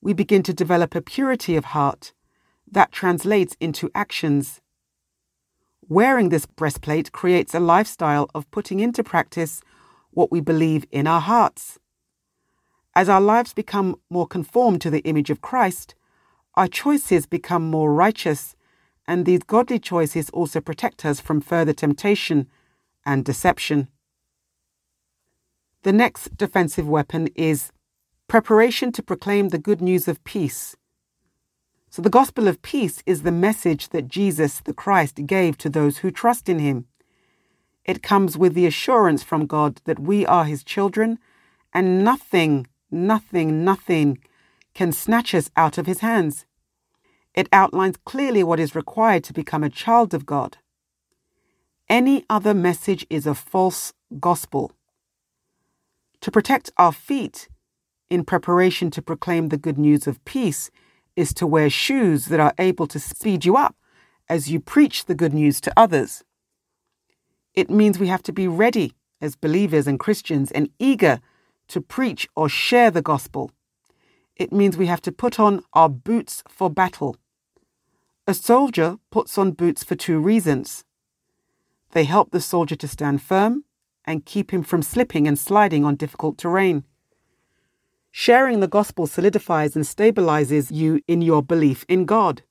we 0.00 0.12
begin 0.12 0.42
to 0.42 0.52
develop 0.52 0.96
a 0.96 1.00
purity 1.00 1.54
of 1.54 1.66
heart 1.66 2.12
that 2.68 2.90
translates 2.90 3.56
into 3.60 3.88
actions. 3.94 4.60
Wearing 5.88 6.30
this 6.30 6.46
breastplate 6.46 7.12
creates 7.12 7.54
a 7.54 7.60
lifestyle 7.60 8.28
of 8.34 8.50
putting 8.50 8.80
into 8.80 9.04
practice 9.04 9.62
what 10.10 10.32
we 10.32 10.40
believe 10.40 10.84
in 10.90 11.06
our 11.06 11.20
hearts. 11.20 11.78
As 12.96 13.08
our 13.08 13.20
lives 13.20 13.54
become 13.54 13.94
more 14.10 14.26
conformed 14.26 14.80
to 14.80 14.90
the 14.90 15.02
image 15.06 15.30
of 15.30 15.40
Christ, 15.40 15.94
our 16.56 16.66
choices 16.66 17.26
become 17.26 17.70
more 17.70 17.94
righteous, 17.94 18.56
and 19.06 19.24
these 19.24 19.44
godly 19.46 19.78
choices 19.78 20.30
also 20.30 20.60
protect 20.60 21.04
us 21.04 21.20
from 21.20 21.40
further 21.40 21.72
temptation 21.72 22.48
and 23.06 23.24
deception. 23.24 23.86
The 25.82 25.92
next 25.94 26.36
defensive 26.36 26.86
weapon 26.86 27.28
is 27.34 27.72
preparation 28.28 28.92
to 28.92 29.02
proclaim 29.02 29.48
the 29.48 29.56
good 29.58 29.80
news 29.80 30.08
of 30.08 30.22
peace. 30.24 30.76
So, 31.88 32.02
the 32.02 32.10
gospel 32.10 32.48
of 32.48 32.60
peace 32.60 33.02
is 33.06 33.22
the 33.22 33.32
message 33.32 33.88
that 33.88 34.06
Jesus 34.06 34.60
the 34.60 34.74
Christ 34.74 35.24
gave 35.26 35.56
to 35.58 35.70
those 35.70 35.98
who 35.98 36.10
trust 36.10 36.48
in 36.50 36.58
him. 36.58 36.84
It 37.86 38.02
comes 38.02 38.36
with 38.36 38.52
the 38.52 38.66
assurance 38.66 39.22
from 39.22 39.46
God 39.46 39.80
that 39.86 39.98
we 39.98 40.26
are 40.26 40.44
his 40.44 40.62
children 40.62 41.18
and 41.72 42.04
nothing, 42.04 42.66
nothing, 42.90 43.64
nothing 43.64 44.18
can 44.74 44.92
snatch 44.92 45.34
us 45.34 45.50
out 45.56 45.78
of 45.78 45.86
his 45.86 46.00
hands. 46.00 46.44
It 47.34 47.48
outlines 47.54 47.96
clearly 48.04 48.44
what 48.44 48.60
is 48.60 48.74
required 48.74 49.24
to 49.24 49.32
become 49.32 49.64
a 49.64 49.70
child 49.70 50.12
of 50.12 50.26
God. 50.26 50.58
Any 51.88 52.24
other 52.28 52.52
message 52.52 53.06
is 53.08 53.26
a 53.26 53.34
false 53.34 53.94
gospel. 54.20 54.72
To 56.22 56.30
protect 56.30 56.70
our 56.76 56.92
feet 56.92 57.48
in 58.10 58.24
preparation 58.24 58.90
to 58.90 59.02
proclaim 59.02 59.48
the 59.48 59.56
good 59.56 59.78
news 59.78 60.06
of 60.06 60.22
peace 60.24 60.70
is 61.16 61.32
to 61.34 61.46
wear 61.46 61.70
shoes 61.70 62.26
that 62.26 62.40
are 62.40 62.52
able 62.58 62.86
to 62.88 62.98
speed 63.00 63.44
you 63.44 63.56
up 63.56 63.74
as 64.28 64.50
you 64.50 64.60
preach 64.60 65.06
the 65.06 65.14
good 65.14 65.32
news 65.32 65.60
to 65.62 65.72
others. 65.76 66.22
It 67.54 67.70
means 67.70 67.98
we 67.98 68.08
have 68.08 68.22
to 68.24 68.32
be 68.32 68.46
ready 68.48 68.94
as 69.20 69.34
believers 69.34 69.86
and 69.86 69.98
Christians 69.98 70.50
and 70.50 70.68
eager 70.78 71.20
to 71.68 71.80
preach 71.80 72.28
or 72.36 72.48
share 72.48 72.90
the 72.90 73.02
gospel. 73.02 73.50
It 74.36 74.52
means 74.52 74.76
we 74.76 74.86
have 74.86 75.02
to 75.02 75.12
put 75.12 75.38
on 75.40 75.62
our 75.72 75.88
boots 75.88 76.42
for 76.48 76.68
battle. 76.70 77.16
A 78.26 78.34
soldier 78.34 78.98
puts 79.10 79.36
on 79.38 79.52
boots 79.52 79.82
for 79.84 79.94
two 79.94 80.20
reasons. 80.20 80.84
They 81.92 82.04
help 82.04 82.30
the 82.30 82.40
soldier 82.40 82.76
to 82.76 82.88
stand 82.88 83.22
firm 83.22 83.64
and 84.10 84.26
keep 84.26 84.50
him 84.50 84.62
from 84.64 84.82
slipping 84.82 85.26
and 85.28 85.38
sliding 85.38 85.84
on 85.84 85.94
difficult 85.94 86.36
terrain. 86.36 86.82
Sharing 88.10 88.58
the 88.58 88.66
gospel 88.68 89.06
solidifies 89.06 89.76
and 89.76 89.84
stabilizes 89.84 90.72
you 90.74 91.00
in 91.06 91.22
your 91.22 91.42
belief 91.44 91.84
in 91.88 92.04
God. 92.06 92.42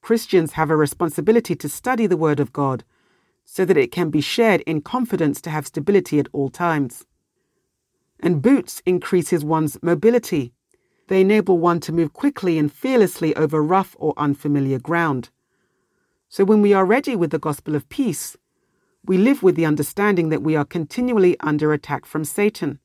Christians 0.00 0.54
have 0.54 0.68
a 0.68 0.74
responsibility 0.76 1.54
to 1.54 1.68
study 1.68 2.08
the 2.08 2.16
Word 2.16 2.40
of 2.40 2.52
God 2.52 2.82
so 3.44 3.64
that 3.64 3.76
it 3.76 3.92
can 3.92 4.10
be 4.10 4.20
shared 4.20 4.62
in 4.62 4.80
confidence 4.82 5.40
to 5.42 5.50
have 5.50 5.68
stability 5.68 6.18
at 6.18 6.28
all 6.32 6.48
times. 6.48 7.06
And 8.18 8.42
boots 8.42 8.82
increases 8.84 9.44
one's 9.44 9.80
mobility. 9.80 10.52
They 11.06 11.20
enable 11.20 11.58
one 11.58 11.78
to 11.80 11.92
move 11.92 12.12
quickly 12.12 12.58
and 12.58 12.72
fearlessly 12.72 13.34
over 13.36 13.62
rough 13.62 13.94
or 13.98 14.12
unfamiliar 14.16 14.80
ground. 14.80 15.30
So 16.28 16.44
when 16.44 16.62
we 16.62 16.72
are 16.72 16.84
ready 16.84 17.14
with 17.14 17.30
the 17.30 17.38
gospel 17.38 17.76
of 17.76 17.88
peace, 17.88 18.36
we 19.04 19.18
live 19.18 19.42
with 19.42 19.56
the 19.56 19.66
understanding 19.66 20.28
that 20.28 20.42
we 20.42 20.54
are 20.54 20.64
continually 20.64 21.36
under 21.40 21.72
attack 21.72 22.06
from 22.06 22.24
Satan. 22.24 22.78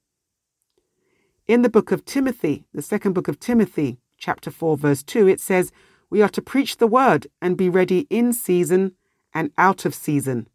In 1.48 1.62
the 1.62 1.70
book 1.70 1.92
of 1.92 2.06
Timothy, 2.06 2.66
the 2.74 2.82
second 2.82 3.14
book 3.14 3.28
of 3.28 3.40
Timothy, 3.40 4.00
chapter 4.18 4.50
4, 4.50 4.78
verse 4.78 5.04
2, 5.04 5.28
it 5.28 5.40
says, 5.40 5.72
We 6.10 6.24
are 6.24 6.30
to 6.30 6.42
preach 6.42 6.78
the 6.78 6.88
word 6.88 7.28
and 7.40 7.56
be 7.56 7.70
ready 7.70 8.08
in 8.10 8.34
season 8.34 8.94
and 9.32 9.52
out 9.60 9.86
of 9.86 9.94
season. 9.94 10.48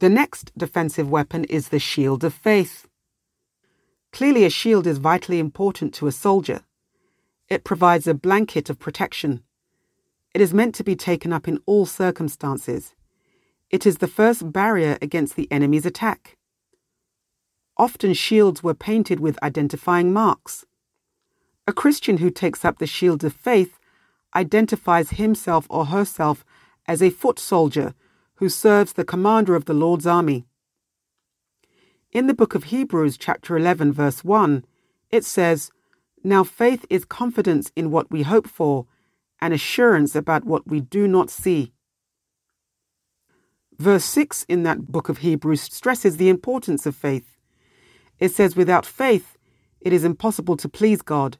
The 0.00 0.08
next 0.10 0.50
defensive 0.58 1.08
weapon 1.08 1.44
is 1.44 1.68
the 1.68 1.78
shield 1.78 2.24
of 2.24 2.34
faith. 2.34 2.88
Clearly, 4.12 4.44
a 4.44 4.50
shield 4.50 4.88
is 4.88 4.98
vitally 4.98 5.38
important 5.38 5.94
to 5.94 6.08
a 6.08 6.12
soldier. 6.12 6.62
It 7.48 7.62
provides 7.64 8.08
a 8.08 8.12
blanket 8.14 8.68
of 8.68 8.80
protection. 8.80 9.44
It 10.34 10.40
is 10.40 10.52
meant 10.52 10.74
to 10.74 10.84
be 10.84 10.96
taken 10.96 11.32
up 11.32 11.46
in 11.46 11.60
all 11.64 11.86
circumstances. 11.86 12.95
It 13.68 13.84
is 13.84 13.98
the 13.98 14.06
first 14.06 14.52
barrier 14.52 14.96
against 15.02 15.34
the 15.34 15.50
enemy's 15.50 15.84
attack. 15.84 16.36
Often 17.76 18.14
shields 18.14 18.62
were 18.62 18.74
painted 18.74 19.18
with 19.18 19.42
identifying 19.42 20.12
marks. 20.12 20.64
A 21.66 21.72
Christian 21.72 22.18
who 22.18 22.30
takes 22.30 22.64
up 22.64 22.78
the 22.78 22.86
shield 22.86 23.24
of 23.24 23.32
faith 23.32 23.78
identifies 24.36 25.10
himself 25.10 25.66
or 25.68 25.86
herself 25.86 26.44
as 26.86 27.02
a 27.02 27.10
foot 27.10 27.40
soldier 27.40 27.94
who 28.36 28.48
serves 28.48 28.92
the 28.92 29.04
commander 29.04 29.56
of 29.56 29.64
the 29.64 29.74
Lord's 29.74 30.06
army. 30.06 30.46
In 32.12 32.28
the 32.28 32.34
book 32.34 32.54
of 32.54 32.64
Hebrews, 32.64 33.16
chapter 33.18 33.56
11, 33.56 33.92
verse 33.92 34.22
1, 34.22 34.64
it 35.10 35.24
says, 35.24 35.72
Now 36.22 36.44
faith 36.44 36.86
is 36.88 37.04
confidence 37.04 37.72
in 37.74 37.90
what 37.90 38.12
we 38.12 38.22
hope 38.22 38.46
for 38.46 38.86
and 39.40 39.52
assurance 39.52 40.14
about 40.14 40.44
what 40.44 40.68
we 40.68 40.80
do 40.80 41.08
not 41.08 41.30
see. 41.30 41.72
Verse 43.78 44.04
6 44.06 44.46
in 44.48 44.62
that 44.62 44.86
book 44.90 45.10
of 45.10 45.18
Hebrews 45.18 45.60
stresses 45.62 46.16
the 46.16 46.30
importance 46.30 46.86
of 46.86 46.96
faith. 46.96 47.36
It 48.18 48.32
says, 48.32 48.56
Without 48.56 48.86
faith, 48.86 49.36
it 49.82 49.92
is 49.92 50.02
impossible 50.02 50.56
to 50.56 50.68
please 50.68 51.02
God. 51.02 51.36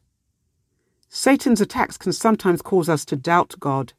Satan's 1.08 1.62
attacks 1.62 1.96
can 1.96 2.12
sometimes 2.12 2.60
cause 2.60 2.90
us 2.90 3.06
to 3.06 3.16
doubt 3.16 3.54
God. 3.58 3.94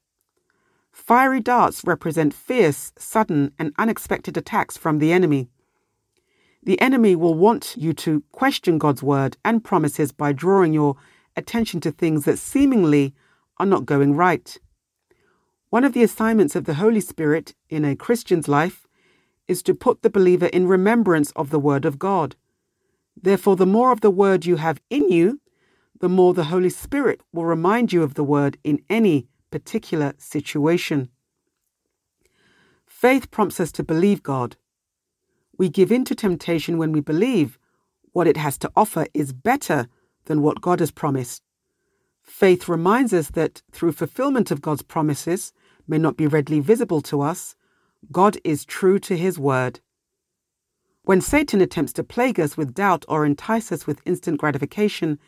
Fiery 0.91 1.39
darts 1.39 1.81
represent 1.85 2.31
fierce, 2.33 2.91
sudden, 2.97 3.53
and 3.57 3.73
unexpected 3.79 4.37
attacks 4.37 4.77
from 4.77 4.99
the 4.99 5.11
enemy. 5.11 5.49
The 6.63 6.79
enemy 6.79 7.15
will 7.15 7.33
want 7.33 7.73
you 7.75 7.93
to 7.93 8.23
question 8.31 8.77
God's 8.77 9.01
word 9.01 9.35
and 9.43 9.63
promises 9.63 10.11
by 10.11 10.31
drawing 10.31 10.73
your 10.73 10.95
attention 11.35 11.79
to 11.81 11.91
things 11.91 12.25
that 12.25 12.37
seemingly 12.37 13.15
are 13.57 13.65
not 13.65 13.85
going 13.85 14.15
right. 14.15 14.57
One 15.77 15.83
of 15.83 15.93
the 15.93 16.01
assignments 16.01 16.55
of 16.55 16.65
the 16.65 16.73
Holy 16.73 16.99
Spirit 16.99 17.53
in 17.69 17.85
a 17.85 17.95
Christian's 17.95 18.47
life 18.47 18.87
is 19.47 19.61
to 19.61 19.75
put 19.75 20.01
the 20.01 20.09
believer 20.09 20.47
in 20.47 20.67
remembrance 20.67 21.29
of 21.35 21.51
the 21.51 21.59
Word 21.59 21.85
of 21.85 21.99
God. 21.99 22.35
Therefore, 23.15 23.55
the 23.55 23.67
more 23.67 23.91
of 23.91 24.01
the 24.01 24.09
Word 24.09 24.43
you 24.43 24.55
have 24.55 24.81
in 24.89 25.11
you, 25.11 25.39
the 25.99 26.09
more 26.09 26.33
the 26.33 26.45
Holy 26.45 26.71
Spirit 26.71 27.21
will 27.31 27.45
remind 27.45 27.93
you 27.93 28.01
of 28.01 28.15
the 28.15 28.23
Word 28.23 28.57
in 28.63 28.81
any 28.89 29.27
particular 29.51 30.13
situation. 30.17 31.09
Faith 32.87 33.29
prompts 33.29 33.59
us 33.59 33.71
to 33.73 33.83
believe 33.83 34.23
God. 34.23 34.55
We 35.59 35.69
give 35.69 35.91
in 35.91 36.05
to 36.05 36.15
temptation 36.15 36.79
when 36.79 36.91
we 36.91 37.01
believe 37.01 37.59
what 38.13 38.25
it 38.25 38.37
has 38.37 38.57
to 38.57 38.71
offer 38.75 39.05
is 39.13 39.31
better 39.31 39.89
than 40.25 40.41
what 40.41 40.59
God 40.59 40.79
has 40.79 40.89
promised. 40.89 41.43
Faith 42.23 42.67
reminds 42.67 43.13
us 43.13 43.29
that 43.29 43.61
through 43.71 43.91
fulfillment 43.91 44.49
of 44.49 44.59
God's 44.59 44.81
promises, 44.81 45.53
may 45.87 45.97
not 45.97 46.17
be 46.17 46.27
readily 46.27 46.59
visible 46.59 47.01
to 47.01 47.21
us, 47.21 47.55
God 48.11 48.37
is 48.43 48.65
true 48.65 48.99
to 48.99 49.17
his 49.17 49.39
word. 49.39 49.79
When 51.03 51.21
Satan 51.21 51.61
attempts 51.61 51.93
to 51.93 52.03
plague 52.03 52.39
us 52.39 52.57
with 52.57 52.73
doubt 52.73 53.05
or 53.07 53.25
entice 53.25 53.71
us 53.71 53.87
with 53.87 54.01
instant 54.05 54.39
gratification, 54.39 55.19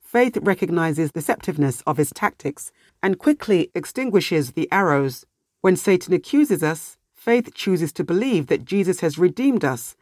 faith 0.00 0.36
recognizes 0.40 1.12
deceptiveness 1.12 1.82
of 1.86 1.98
his 1.98 2.10
tactics 2.10 2.72
and 3.02 3.18
quickly 3.18 3.70
extinguishes 3.74 4.52
the 4.52 4.68
arrows. 4.72 5.26
When 5.60 5.76
Satan 5.76 6.14
accuses 6.14 6.62
us, 6.62 6.96
faith 7.12 7.52
chooses 7.54 7.92
to 7.92 8.04
believe 8.04 8.46
that 8.46 8.64
Jesus 8.64 9.00
has 9.00 9.18
redeemed 9.18 9.64
us 9.64 9.94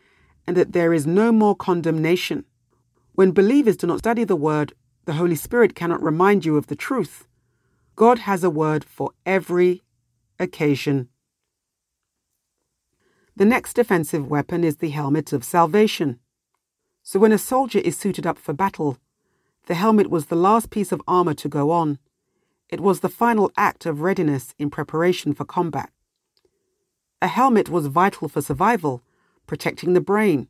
and 0.46 0.56
that 0.56 0.72
there 0.72 0.92
is 0.94 1.06
no 1.06 1.32
more 1.32 1.56
condemnation. 1.56 2.44
When 3.14 3.32
believers 3.32 3.76
do 3.76 3.86
not 3.86 3.98
study 4.00 4.24
the 4.24 4.36
word, 4.36 4.74
the 5.04 5.14
Holy 5.14 5.36
Spirit 5.36 5.74
cannot 5.74 6.02
remind 6.02 6.44
you 6.44 6.56
of 6.56 6.68
the 6.68 6.76
truth. 6.76 7.26
God 7.96 8.20
has 8.20 8.44
a 8.44 8.50
word 8.50 8.84
for 8.84 9.10
every 9.26 9.82
occasion. 10.38 11.08
The 13.36 13.44
next 13.44 13.74
defensive 13.74 14.26
weapon 14.28 14.64
is 14.64 14.76
the 14.78 14.90
helmet 14.90 15.32
of 15.32 15.44
salvation. 15.44 16.20
So 17.02 17.18
when 17.18 17.32
a 17.32 17.38
soldier 17.38 17.80
is 17.80 17.96
suited 17.98 18.26
up 18.26 18.38
for 18.38 18.52
battle, 18.52 18.98
the 19.66 19.74
helmet 19.74 20.10
was 20.10 20.26
the 20.26 20.36
last 20.36 20.70
piece 20.70 20.92
of 20.92 21.02
armour 21.06 21.34
to 21.34 21.48
go 21.48 21.70
on. 21.70 21.98
It 22.68 22.80
was 22.80 23.00
the 23.00 23.08
final 23.08 23.50
act 23.56 23.86
of 23.86 24.00
readiness 24.00 24.54
in 24.58 24.70
preparation 24.70 25.34
for 25.34 25.44
combat. 25.44 25.90
A 27.20 27.26
helmet 27.28 27.68
was 27.68 27.86
vital 27.86 28.28
for 28.28 28.40
survival, 28.42 29.02
protecting 29.46 29.92
the 29.94 30.00
brain, 30.00 30.48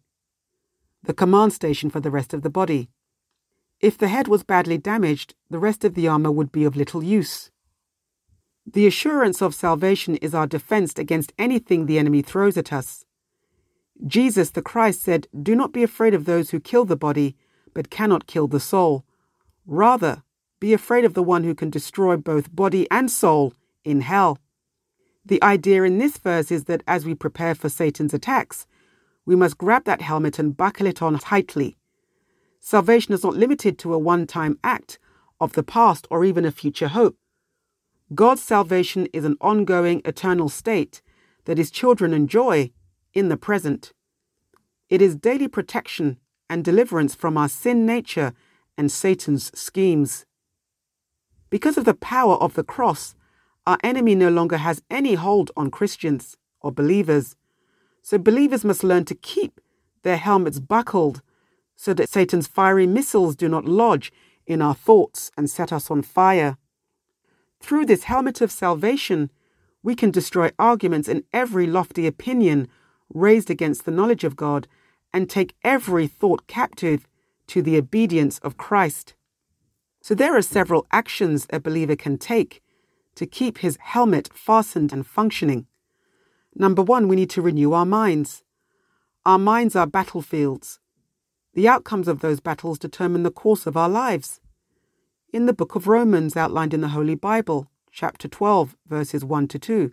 the 1.02 1.14
command 1.14 1.52
station 1.52 1.90
for 1.90 2.00
the 2.00 2.10
rest 2.10 2.32
of 2.32 2.42
the 2.42 2.50
body. 2.50 2.88
If 3.80 3.98
the 3.98 4.08
head 4.08 4.28
was 4.28 4.42
badly 4.42 4.78
damaged, 4.78 5.34
the 5.50 5.58
rest 5.58 5.84
of 5.84 5.94
the 5.94 6.08
armour 6.08 6.30
would 6.30 6.50
be 6.52 6.64
of 6.64 6.76
little 6.76 7.02
use. 7.02 7.50
The 8.66 8.86
assurance 8.86 9.42
of 9.42 9.54
salvation 9.54 10.16
is 10.16 10.34
our 10.34 10.46
defense 10.46 10.94
against 10.96 11.34
anything 11.38 11.84
the 11.84 11.98
enemy 11.98 12.22
throws 12.22 12.56
at 12.56 12.72
us. 12.72 13.04
Jesus 14.06 14.50
the 14.50 14.62
Christ 14.62 15.02
said, 15.02 15.28
Do 15.40 15.54
not 15.54 15.70
be 15.72 15.82
afraid 15.82 16.14
of 16.14 16.24
those 16.24 16.50
who 16.50 16.60
kill 16.60 16.86
the 16.86 16.96
body, 16.96 17.36
but 17.74 17.90
cannot 17.90 18.26
kill 18.26 18.48
the 18.48 18.58
soul. 18.58 19.04
Rather, 19.66 20.22
be 20.60 20.72
afraid 20.72 21.04
of 21.04 21.12
the 21.12 21.22
one 21.22 21.44
who 21.44 21.54
can 21.54 21.68
destroy 21.68 22.16
both 22.16 22.54
body 22.56 22.90
and 22.90 23.10
soul 23.10 23.52
in 23.84 24.00
hell. 24.00 24.38
The 25.26 25.42
idea 25.44 25.82
in 25.82 25.98
this 25.98 26.16
verse 26.16 26.50
is 26.50 26.64
that 26.64 26.82
as 26.88 27.04
we 27.04 27.14
prepare 27.14 27.54
for 27.54 27.68
Satan's 27.68 28.14
attacks, 28.14 28.66
we 29.26 29.36
must 29.36 29.58
grab 29.58 29.84
that 29.84 30.00
helmet 30.00 30.38
and 30.38 30.56
buckle 30.56 30.86
it 30.86 31.02
on 31.02 31.18
tightly. 31.18 31.76
Salvation 32.60 33.12
is 33.12 33.22
not 33.22 33.36
limited 33.36 33.78
to 33.80 33.92
a 33.92 33.98
one 33.98 34.26
time 34.26 34.58
act 34.64 34.98
of 35.38 35.52
the 35.52 35.62
past 35.62 36.08
or 36.10 36.24
even 36.24 36.46
a 36.46 36.50
future 36.50 36.88
hope. 36.88 37.16
God's 38.14 38.42
salvation 38.42 39.06
is 39.14 39.24
an 39.24 39.36
ongoing 39.40 40.02
eternal 40.04 40.50
state 40.50 41.00
that 41.46 41.56
his 41.56 41.70
children 41.70 42.12
enjoy 42.12 42.70
in 43.14 43.28
the 43.28 43.36
present. 43.36 43.92
It 44.90 45.00
is 45.00 45.16
daily 45.16 45.48
protection 45.48 46.18
and 46.50 46.62
deliverance 46.62 47.14
from 47.14 47.38
our 47.38 47.48
sin 47.48 47.86
nature 47.86 48.34
and 48.76 48.92
Satan's 48.92 49.50
schemes. 49.58 50.26
Because 51.48 51.78
of 51.78 51.86
the 51.86 51.94
power 51.94 52.34
of 52.36 52.54
the 52.54 52.64
cross, 52.64 53.14
our 53.66 53.78
enemy 53.82 54.14
no 54.14 54.28
longer 54.28 54.58
has 54.58 54.82
any 54.90 55.14
hold 55.14 55.50
on 55.56 55.70
Christians 55.70 56.36
or 56.60 56.70
believers. 56.72 57.36
So 58.02 58.18
believers 58.18 58.66
must 58.66 58.84
learn 58.84 59.06
to 59.06 59.14
keep 59.14 59.60
their 60.02 60.18
helmets 60.18 60.60
buckled 60.60 61.22
so 61.74 61.94
that 61.94 62.10
Satan's 62.10 62.46
fiery 62.46 62.86
missiles 62.86 63.34
do 63.34 63.48
not 63.48 63.64
lodge 63.64 64.12
in 64.46 64.60
our 64.60 64.74
thoughts 64.74 65.30
and 65.38 65.48
set 65.48 65.72
us 65.72 65.90
on 65.90 66.02
fire. 66.02 66.58
Through 67.64 67.86
this 67.86 68.02
helmet 68.04 68.42
of 68.42 68.52
salvation, 68.52 69.30
we 69.82 69.94
can 69.96 70.10
destroy 70.10 70.50
arguments 70.58 71.08
and 71.08 71.22
every 71.32 71.66
lofty 71.66 72.06
opinion 72.06 72.68
raised 73.08 73.48
against 73.50 73.86
the 73.86 73.90
knowledge 73.90 74.22
of 74.22 74.36
God 74.36 74.68
and 75.14 75.30
take 75.30 75.54
every 75.64 76.06
thought 76.06 76.46
captive 76.46 77.08
to 77.46 77.62
the 77.62 77.78
obedience 77.78 78.38
of 78.40 78.58
Christ. 78.58 79.14
So 80.02 80.14
there 80.14 80.36
are 80.36 80.42
several 80.42 80.86
actions 80.92 81.46
a 81.48 81.58
believer 81.58 81.96
can 81.96 82.18
take 82.18 82.62
to 83.14 83.24
keep 83.24 83.56
his 83.56 83.78
helmet 83.80 84.28
fastened 84.34 84.92
and 84.92 85.06
functioning. 85.06 85.64
Number 86.54 86.82
one, 86.82 87.08
we 87.08 87.16
need 87.16 87.30
to 87.30 87.40
renew 87.40 87.72
our 87.72 87.86
minds. 87.86 88.44
Our 89.24 89.38
minds 89.38 89.74
are 89.74 89.86
battlefields. 89.86 90.80
The 91.54 91.66
outcomes 91.66 92.08
of 92.08 92.20
those 92.20 92.40
battles 92.40 92.78
determine 92.78 93.22
the 93.22 93.30
course 93.30 93.66
of 93.66 93.74
our 93.74 93.88
lives 93.88 94.38
in 95.34 95.46
the 95.46 95.52
book 95.52 95.74
of 95.74 95.88
Romans 95.88 96.36
outlined 96.36 96.72
in 96.72 96.80
the 96.80 96.90
Holy 96.94 97.16
Bible, 97.16 97.66
chapter 97.90 98.28
12, 98.28 98.76
verses 98.86 99.24
1 99.24 99.48
to 99.48 99.58
2. 99.58 99.90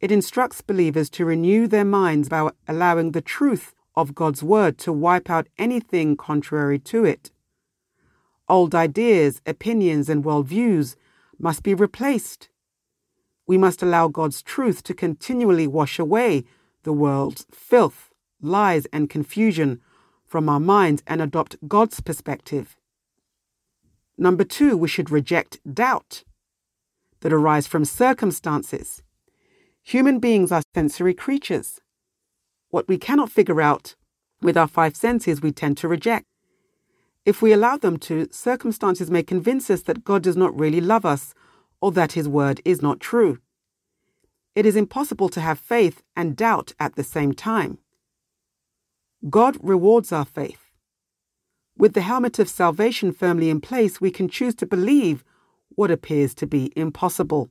It 0.00 0.10
instructs 0.10 0.60
believers 0.60 1.08
to 1.10 1.24
renew 1.24 1.68
their 1.68 1.84
minds 1.84 2.28
by 2.28 2.50
allowing 2.66 3.12
the 3.12 3.20
truth 3.20 3.76
of 3.94 4.16
God's 4.16 4.42
word 4.42 4.78
to 4.78 4.92
wipe 4.92 5.30
out 5.30 5.46
anything 5.56 6.16
contrary 6.16 6.80
to 6.80 7.04
it. 7.04 7.30
Old 8.48 8.74
ideas, 8.74 9.40
opinions, 9.46 10.08
and 10.08 10.24
worldviews 10.24 10.96
must 11.38 11.62
be 11.62 11.74
replaced. 11.74 12.48
We 13.46 13.56
must 13.56 13.84
allow 13.84 14.08
God's 14.08 14.42
truth 14.42 14.82
to 14.82 14.94
continually 14.94 15.68
wash 15.68 16.00
away 16.00 16.42
the 16.82 16.92
world's 16.92 17.46
filth, 17.52 18.10
lies, 18.40 18.86
and 18.92 19.08
confusion 19.08 19.80
from 20.26 20.48
our 20.48 20.58
minds 20.58 21.04
and 21.06 21.22
adopt 21.22 21.56
God's 21.68 22.00
perspective. 22.00 22.76
Number 24.18 24.44
two, 24.44 24.76
we 24.76 24.88
should 24.88 25.10
reject 25.10 25.58
doubt 25.72 26.24
that 27.20 27.32
arise 27.32 27.66
from 27.66 27.84
circumstances. 27.84 29.02
Human 29.82 30.18
beings 30.18 30.52
are 30.52 30.62
sensory 30.74 31.14
creatures. 31.14 31.80
What 32.68 32.88
we 32.88 32.98
cannot 32.98 33.30
figure 33.30 33.60
out 33.60 33.94
with 34.40 34.56
our 34.56 34.68
five 34.68 34.96
senses, 34.96 35.40
we 35.40 35.52
tend 35.52 35.76
to 35.78 35.88
reject. 35.88 36.24
If 37.24 37.40
we 37.40 37.52
allow 37.52 37.76
them 37.76 37.98
to, 38.00 38.28
circumstances 38.32 39.10
may 39.10 39.22
convince 39.22 39.70
us 39.70 39.82
that 39.82 40.04
God 40.04 40.22
does 40.22 40.36
not 40.36 40.58
really 40.58 40.80
love 40.80 41.04
us 41.06 41.34
or 41.80 41.92
that 41.92 42.12
His 42.12 42.28
word 42.28 42.60
is 42.64 42.82
not 42.82 43.00
true. 43.00 43.38
It 44.54 44.66
is 44.66 44.76
impossible 44.76 45.28
to 45.30 45.40
have 45.40 45.58
faith 45.58 46.02
and 46.16 46.36
doubt 46.36 46.72
at 46.78 46.96
the 46.96 47.04
same 47.04 47.32
time. 47.32 47.78
God 49.30 49.56
rewards 49.62 50.12
our 50.12 50.24
faith. 50.24 50.61
With 51.76 51.94
the 51.94 52.02
helmet 52.02 52.38
of 52.38 52.48
salvation 52.48 53.12
firmly 53.12 53.48
in 53.48 53.60
place, 53.60 54.00
we 54.00 54.10
can 54.10 54.28
choose 54.28 54.54
to 54.56 54.66
believe 54.66 55.24
what 55.70 55.90
appears 55.90 56.34
to 56.36 56.46
be 56.46 56.70
impossible. 56.76 57.50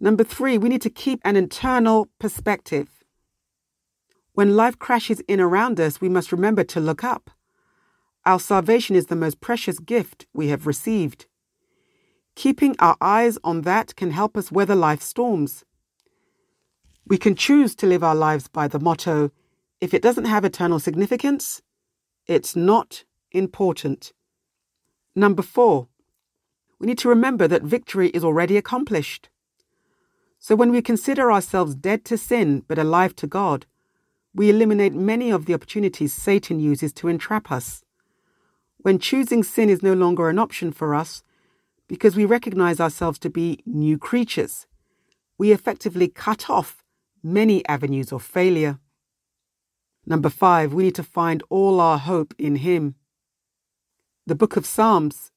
Number 0.00 0.24
three, 0.24 0.58
we 0.58 0.68
need 0.68 0.82
to 0.82 0.90
keep 0.90 1.20
an 1.24 1.36
internal 1.36 2.08
perspective. 2.18 2.88
When 4.32 4.56
life 4.56 4.78
crashes 4.78 5.20
in 5.20 5.40
around 5.40 5.78
us, 5.80 6.00
we 6.00 6.08
must 6.08 6.32
remember 6.32 6.64
to 6.64 6.80
look 6.80 7.04
up. 7.04 7.30
Our 8.24 8.40
salvation 8.40 8.96
is 8.96 9.06
the 9.06 9.16
most 9.16 9.40
precious 9.40 9.78
gift 9.78 10.26
we 10.34 10.48
have 10.48 10.66
received. 10.66 11.26
Keeping 12.34 12.74
our 12.78 12.96
eyes 13.00 13.38
on 13.44 13.62
that 13.62 13.96
can 13.96 14.10
help 14.10 14.36
us 14.36 14.50
weather 14.52 14.74
life's 14.74 15.06
storms. 15.06 15.64
We 17.06 17.16
can 17.18 17.34
choose 17.34 17.74
to 17.76 17.86
live 17.86 18.02
our 18.02 18.14
lives 18.16 18.48
by 18.48 18.66
the 18.68 18.80
motto 18.80 19.30
if 19.80 19.94
it 19.94 20.02
doesn't 20.02 20.24
have 20.24 20.44
eternal 20.44 20.80
significance, 20.80 21.62
it's 22.26 22.56
not 22.56 23.04
important. 23.30 24.12
Number 25.14 25.42
four, 25.42 25.86
we 26.80 26.86
need 26.88 26.98
to 26.98 27.08
remember 27.08 27.46
that 27.46 27.62
victory 27.62 28.08
is 28.08 28.24
already 28.24 28.56
accomplished. 28.56 29.28
So 30.40 30.56
when 30.56 30.72
we 30.72 30.82
consider 30.82 31.30
ourselves 31.30 31.76
dead 31.76 32.04
to 32.06 32.18
sin 32.18 32.64
but 32.66 32.78
alive 32.78 33.14
to 33.16 33.28
God, 33.28 33.66
we 34.34 34.50
eliminate 34.50 34.92
many 34.92 35.30
of 35.30 35.46
the 35.46 35.54
opportunities 35.54 36.12
Satan 36.12 36.58
uses 36.58 36.92
to 36.94 37.08
entrap 37.08 37.50
us. 37.52 37.84
When 38.78 38.98
choosing 38.98 39.44
sin 39.44 39.70
is 39.70 39.82
no 39.82 39.94
longer 39.94 40.28
an 40.28 40.38
option 40.38 40.72
for 40.72 40.94
us, 40.96 41.22
because 41.88 42.16
we 42.16 42.24
recognize 42.24 42.80
ourselves 42.80 43.18
to 43.20 43.30
be 43.30 43.60
new 43.64 43.98
creatures, 43.98 44.66
we 45.38 45.52
effectively 45.52 46.08
cut 46.08 46.50
off 46.50 46.82
many 47.22 47.64
avenues 47.68 48.12
of 48.12 48.22
failure. 48.24 48.80
Number 50.08 50.28
five, 50.28 50.72
we 50.72 50.84
need 50.84 50.94
to 50.94 51.02
find 51.02 51.42
all 51.50 51.80
our 51.80 51.98
hope 51.98 52.32
in 52.38 52.56
Him. 52.56 52.94
The 54.24 54.36
book 54.36 54.56
of 54.56 54.64
Psalms 54.64 55.32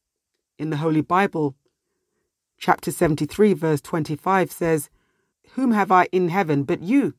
in 0.59 0.69
the 0.69 0.77
Holy 0.77 1.01
Bible, 1.01 1.55
chapter 2.59 2.91
73, 2.91 3.53
verse 3.53 3.81
25 3.81 4.51
says, 4.51 4.91
Whom 5.53 5.71
have 5.71 5.91
I 5.91 6.03
in 6.11 6.29
heaven 6.29 6.63
but 6.63 6.83
you? 6.83 7.15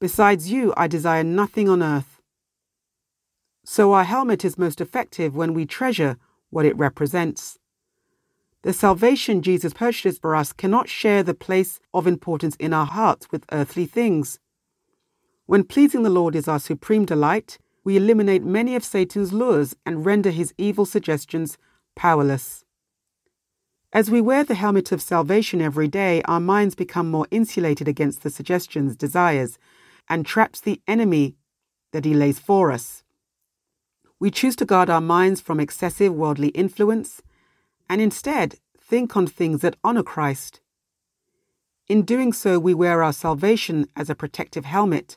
Besides 0.00 0.50
you, 0.50 0.72
I 0.78 0.86
desire 0.86 1.22
nothing 1.24 1.68
on 1.68 1.82
earth. 1.82 2.22
So 3.62 3.92
our 3.92 4.04
helmet 4.04 4.42
is 4.42 4.56
most 4.56 4.80
effective 4.80 5.36
when 5.36 5.52
we 5.52 5.66
treasure 5.66 6.16
what 6.48 6.64
it 6.64 6.76
represents. 6.78 7.58
The 8.62 8.72
salvation 8.72 9.42
Jesus 9.42 9.74
purchased 9.74 10.22
for 10.22 10.34
us 10.34 10.54
cannot 10.54 10.88
share 10.88 11.22
the 11.22 11.34
place 11.34 11.80
of 11.92 12.06
importance 12.06 12.56
in 12.56 12.72
our 12.72 12.86
hearts 12.86 13.30
with 13.30 13.44
earthly 13.52 13.84
things. 13.84 14.38
When 15.46 15.62
pleasing 15.62 16.02
the 16.02 16.10
Lord 16.10 16.34
is 16.34 16.48
our 16.48 16.58
supreme 16.58 17.04
delight, 17.04 17.56
we 17.84 17.96
eliminate 17.96 18.42
many 18.42 18.74
of 18.74 18.82
Satan's 18.84 19.32
lures 19.32 19.76
and 19.86 20.04
render 20.04 20.30
his 20.30 20.52
evil 20.58 20.84
suggestions 20.84 21.56
powerless. 21.94 22.64
As 23.92 24.10
we 24.10 24.20
wear 24.20 24.42
the 24.42 24.56
helmet 24.56 24.90
of 24.90 25.00
salvation 25.00 25.62
every 25.62 25.86
day, 25.86 26.20
our 26.24 26.40
minds 26.40 26.74
become 26.74 27.08
more 27.08 27.28
insulated 27.30 27.86
against 27.86 28.24
the 28.24 28.30
suggestions, 28.30 28.96
desires, 28.96 29.56
and 30.08 30.26
traps 30.26 30.60
the 30.60 30.82
enemy 30.88 31.36
that 31.92 32.04
he 32.04 32.12
lays 32.12 32.40
for 32.40 32.72
us. 32.72 33.04
We 34.18 34.32
choose 34.32 34.56
to 34.56 34.64
guard 34.64 34.90
our 34.90 35.00
minds 35.00 35.40
from 35.40 35.60
excessive 35.60 36.12
worldly 36.12 36.48
influence 36.48 37.22
and 37.88 38.00
instead 38.00 38.56
think 38.76 39.16
on 39.16 39.28
things 39.28 39.60
that 39.60 39.76
honor 39.84 40.02
Christ. 40.02 40.60
In 41.86 42.02
doing 42.02 42.32
so, 42.32 42.58
we 42.58 42.74
wear 42.74 43.00
our 43.04 43.12
salvation 43.12 43.86
as 43.94 44.10
a 44.10 44.16
protective 44.16 44.64
helmet 44.64 45.16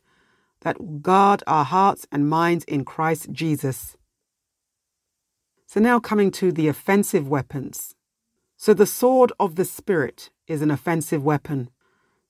that 0.61 0.79
will 0.79 0.99
guard 0.99 1.41
our 1.47 1.63
hearts 1.65 2.05
and 2.11 2.29
minds 2.29 2.63
in 2.65 2.83
Christ 2.85 3.31
Jesus. 3.31 3.95
So, 5.65 5.79
now 5.79 5.99
coming 5.99 6.31
to 6.31 6.51
the 6.51 6.67
offensive 6.67 7.27
weapons. 7.27 7.95
So, 8.57 8.73
the 8.73 8.85
sword 8.85 9.31
of 9.39 9.55
the 9.55 9.65
Spirit 9.65 10.31
is 10.47 10.61
an 10.61 10.71
offensive 10.71 11.23
weapon. 11.23 11.69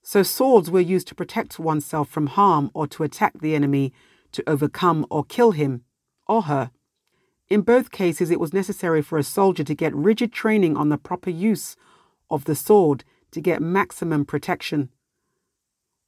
So, 0.02 0.22
swords 0.22 0.70
were 0.70 0.80
used 0.80 1.08
to 1.08 1.14
protect 1.14 1.58
oneself 1.58 2.08
from 2.08 2.28
harm 2.28 2.70
or 2.74 2.86
to 2.88 3.02
attack 3.02 3.40
the 3.40 3.54
enemy, 3.54 3.92
to 4.32 4.48
overcome 4.48 5.06
or 5.10 5.24
kill 5.24 5.52
him 5.52 5.84
or 6.28 6.42
her. 6.42 6.70
In 7.48 7.62
both 7.62 7.90
cases, 7.90 8.30
it 8.30 8.38
was 8.38 8.52
necessary 8.52 9.02
for 9.02 9.18
a 9.18 9.24
soldier 9.24 9.64
to 9.64 9.74
get 9.74 9.92
rigid 9.94 10.32
training 10.32 10.76
on 10.76 10.88
the 10.88 10.98
proper 10.98 11.30
use 11.30 11.74
of 12.30 12.44
the 12.44 12.54
sword 12.54 13.02
to 13.32 13.40
get 13.40 13.60
maximum 13.60 14.24
protection. 14.24 14.90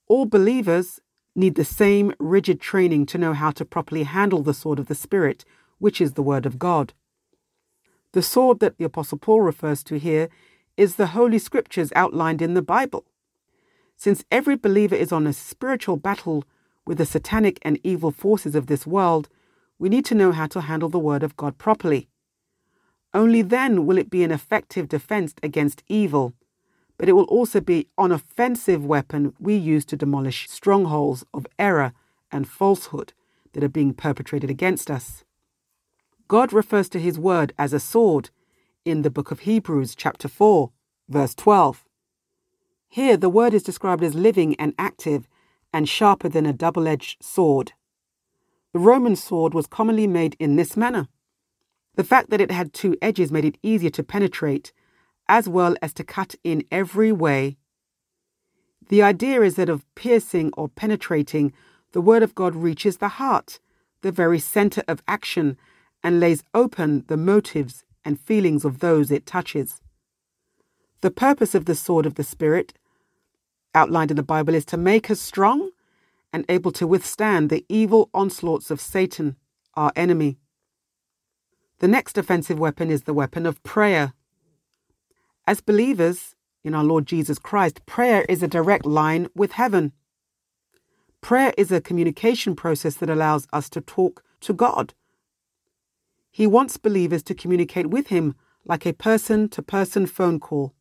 All 0.07 0.25
believers 0.27 1.01
need 1.35 1.55
the 1.55 1.65
same 1.65 2.13
rigid 2.19 2.61
training 2.61 3.07
to 3.07 3.19
know 3.19 3.33
how 3.33 3.51
to 3.51 3.65
properly 3.65 4.03
handle 4.03 4.43
the 4.43 4.55
sword 4.55 4.79
of 4.79 4.87
the 4.87 4.95
Spirit, 4.95 5.45
which 5.79 6.01
is 6.01 6.13
the 6.13 6.23
Word 6.23 6.45
of 6.47 6.59
God. 6.59 6.93
The 8.13 8.23
sword 8.23 8.61
that 8.61 8.77
the 8.77 8.85
Apostle 8.85 9.19
Paul 9.19 9.41
refers 9.41 9.83
to 9.85 9.99
here 9.99 10.29
is 10.77 10.97
the 10.97 11.09
Holy 11.09 11.39
Scriptures 11.39 11.93
outlined 11.97 12.43
in 12.43 12.55
the 12.55 12.61
Bible. 12.63 13.05
Since 13.97 14.25
every 14.31 14.57
believer 14.57 14.95
is 14.97 15.13
on 15.13 15.27
a 15.27 15.33
spiritual 15.33 15.97
battle 15.97 16.45
with 16.87 16.99
the 16.99 17.07
satanic 17.07 17.59
and 17.63 17.79
evil 17.83 18.11
forces 18.11 18.55
of 18.55 18.67
this 18.67 18.87
world, 18.87 19.29
we 19.79 19.89
need 19.89 20.05
to 20.07 20.15
know 20.15 20.33
how 20.33 20.47
to 20.49 20.61
handle 20.63 20.89
the 20.89 20.99
Word 20.99 21.23
of 21.23 21.37
God 21.37 21.57
properly. 21.57 22.09
Only 23.15 23.41
then 23.43 23.87
will 23.87 23.99
it 23.99 24.11
be 24.11 24.23
an 24.25 24.31
effective 24.33 24.89
defense 24.89 25.35
against 25.43 25.83
evil 25.89 26.35
but 26.99 27.09
it 27.09 27.13
will 27.13 27.25
also 27.25 27.61
be 27.61 27.89
an 27.99 28.13
offensive 28.13 28.85
weapon 28.85 29.35
we 29.39 29.55
use 29.57 29.85
to 29.87 29.97
demolish 29.97 30.49
strongholds 30.49 31.25
of 31.35 31.47
error 31.59 31.93
and 32.31 32.49
falsehood 32.49 33.13
that 33.53 33.65
are 33.65 33.69
being 33.69 33.93
perpetrated 33.93 34.51
against 34.51 34.91
us. 34.91 35.25
God 36.29 36.53
refers 36.53 36.89
to 36.91 36.99
his 37.01 37.19
word 37.19 37.53
as 37.59 37.73
a 37.73 37.81
sword 37.81 38.31
in 38.85 39.03
the 39.03 39.11
book 39.11 39.31
of 39.31 39.41
Hebrews, 39.41 39.95
chapter 39.95 40.29
4, 40.29 40.73
verse 41.09 41.35
12. 41.35 41.85
Here, 42.89 43.17
the 43.17 43.29
word 43.29 43.55
is 43.55 43.63
described 43.63 44.03
as 44.03 44.15
living 44.15 44.55
and 44.57 44.75
active 44.79 45.27
and 45.73 45.89
sharper 45.89 46.29
than 46.29 46.47
a 46.47 46.53
double 46.53 46.87
edged 46.89 47.23
sword. 47.23 47.73
The 48.73 48.79
Roman 48.79 49.17
sword 49.17 49.53
was 49.55 49.67
commonly 49.67 50.07
made 50.07 50.37
in 50.39 50.57
this 50.57 50.77
manner. 50.77 51.09
The 51.97 52.05
fact 52.05 52.31
that 52.31 52.41
it 52.41 52.51
had 52.51 52.73
two 52.73 52.97
edges 53.03 53.31
made 53.31 53.45
it 53.45 53.59
easier 53.63 53.91
to 53.91 54.03
penetrate 54.03 54.73
as 55.33 55.49
well 55.49 55.75
as 55.81 55.95
to 55.95 56.05
cut 56.05 56.35
in 56.45 56.63
every 56.71 57.11
way. 57.11 57.57
The 58.91 59.01
idea 59.03 59.41
is 59.41 59.55
that 59.55 59.71
of 59.71 59.87
piercing 59.95 60.51
or 60.59 60.69
penetrating, 60.69 61.55
the 61.93 62.03
Word 62.03 62.23
of 62.23 62.35
God 62.35 62.55
reaches 62.55 62.99
the 62.99 63.15
heart, 63.19 63.59
the 64.03 64.13
very 64.13 64.39
center 64.39 64.83
of 64.87 65.03
action, 65.09 65.57
and 66.03 66.21
lays 66.21 66.45
open 66.53 67.05
the 67.09 67.17
motives 67.17 67.83
and 68.05 68.21
feelings 68.21 68.63
of 68.67 68.81
those 68.81 69.11
it 69.11 69.25
touches. 69.25 69.81
The 71.01 71.11
purpose 71.11 71.55
of 71.55 71.65
the 71.65 71.75
sword 71.75 72.05
of 72.05 72.17
the 72.17 72.25
Spirit, 72.25 72.75
outlined 73.75 74.11
in 74.11 74.19
the 74.19 74.23
Bible, 74.23 74.53
is 74.55 74.67
to 74.67 74.77
make 74.77 75.11
us 75.11 75.19
strong 75.19 75.71
and 76.31 76.45
able 76.51 76.73
to 76.73 76.87
withstand 76.87 77.49
the 77.49 77.65
evil 77.71 78.11
onslaughts 78.13 78.71
of 78.71 78.83
Satan, 78.83 79.37
our 79.73 79.93
enemy. 79.97 80.37
The 81.79 81.89
next 81.89 82.19
offensive 82.19 82.59
weapon 82.59 82.91
is 82.91 83.05
the 83.05 83.15
weapon 83.15 83.47
of 83.47 83.63
prayer. 83.63 84.13
As 85.47 85.61
believers 85.61 86.37
in 86.63 86.75
our 86.75 86.85
Lord 86.85 87.07
Jesus 87.07 87.39
Christ, 87.39 87.85
prayer 87.85 88.25
is 88.29 88.43
a 88.43 88.49
direct 88.49 88.87
line 88.87 89.27
with 89.35 89.53
heaven. 89.53 89.93
Prayer 91.21 91.53
is 91.59 91.73
a 91.73 91.81
communication 91.81 92.55
process 92.55 92.95
that 92.97 93.11
allows 93.11 93.49
us 93.53 93.69
to 93.71 93.81
talk 93.81 94.23
to 94.41 94.53
God. 94.53 94.95
He 96.31 96.47
wants 96.47 96.77
believers 96.77 97.23
to 97.25 97.35
communicate 97.35 97.87
with 97.89 98.07
Him 98.09 98.35
like 98.65 98.87
a 98.87 98.93
person 98.93 99.49
to 99.51 99.63
person 99.63 100.07
phone 100.07 100.39
call. 100.39 100.75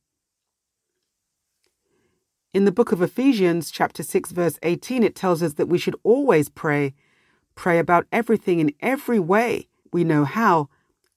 In 2.54 2.66
the 2.66 2.72
book 2.72 2.92
of 2.92 3.02
Ephesians, 3.02 3.72
chapter 3.72 4.04
6, 4.04 4.32
verse 4.32 4.60
18, 4.62 5.04
it 5.04 5.16
tells 5.16 5.42
us 5.42 5.54
that 5.54 5.70
we 5.70 5.78
should 5.78 5.96
always 6.04 6.50
pray, 6.50 6.94
pray 7.56 7.80
about 7.80 8.06
everything 8.12 8.60
in 8.60 8.74
every 8.82 9.20
way 9.20 9.68
we 9.92 10.04
know 10.04 10.26
how, 10.26 10.70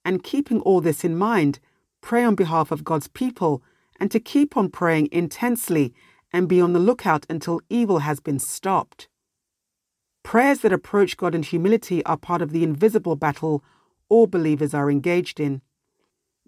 and 0.04 0.22
keeping 0.24 0.60
all 0.60 0.80
this 0.80 1.04
in 1.04 1.16
mind, 1.16 1.58
pray 2.04 2.22
on 2.22 2.34
behalf 2.34 2.70
of 2.70 2.84
God's 2.84 3.08
people 3.08 3.62
and 3.98 4.10
to 4.10 4.20
keep 4.20 4.58
on 4.58 4.68
praying 4.68 5.08
intensely 5.10 5.94
and 6.34 6.46
be 6.46 6.60
on 6.60 6.74
the 6.74 6.78
lookout 6.78 7.24
until 7.30 7.62
evil 7.70 8.00
has 8.00 8.20
been 8.20 8.38
stopped. 8.38 9.08
Prayers 10.22 10.58
that 10.60 10.72
approach 10.72 11.16
God 11.16 11.34
in 11.34 11.42
humility 11.42 12.04
are 12.04 12.18
part 12.18 12.42
of 12.42 12.52
the 12.52 12.62
invisible 12.62 13.16
battle 13.16 13.64
all 14.10 14.26
believers 14.26 14.74
are 14.74 14.90
engaged 14.90 15.40
in. 15.40 15.62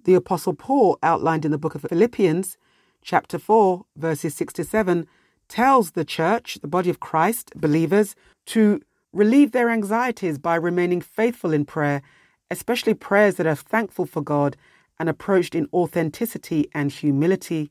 The 0.04 0.12
Apostle 0.14 0.52
Paul, 0.52 0.98
outlined 1.02 1.46
in 1.46 1.52
the 1.52 1.58
book 1.58 1.74
of 1.74 1.86
Philippians, 1.88 2.58
chapter 3.00 3.38
4, 3.38 3.86
verses 3.96 4.34
6 4.34 4.52
to 4.54 4.64
7, 4.64 5.06
tells 5.48 5.92
the 5.92 6.04
church, 6.04 6.58
the 6.60 6.68
body 6.68 6.90
of 6.90 7.00
Christ, 7.00 7.50
believers, 7.56 8.14
to 8.46 8.80
relieve 9.10 9.52
their 9.52 9.70
anxieties 9.70 10.36
by 10.36 10.56
remaining 10.56 11.00
faithful 11.00 11.54
in 11.54 11.64
prayer, 11.64 12.02
especially 12.50 12.92
prayers 12.92 13.36
that 13.36 13.46
are 13.46 13.54
thankful 13.54 14.04
for 14.04 14.20
God 14.20 14.56
and 14.98 15.08
approached 15.08 15.54
in 15.54 15.68
authenticity 15.72 16.68
and 16.74 16.90
humility. 16.90 17.70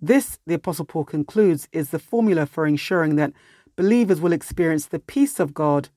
This, 0.00 0.38
the 0.46 0.54
Apostle 0.54 0.84
Paul 0.84 1.04
concludes, 1.04 1.68
is 1.72 1.90
the 1.90 1.98
formula 1.98 2.46
for 2.46 2.66
ensuring 2.66 3.16
that 3.16 3.32
believers 3.76 4.20
will 4.20 4.32
experience 4.32 4.86
the 4.86 4.98
peace 4.98 5.38
of 5.38 5.54
God, 5.54 5.88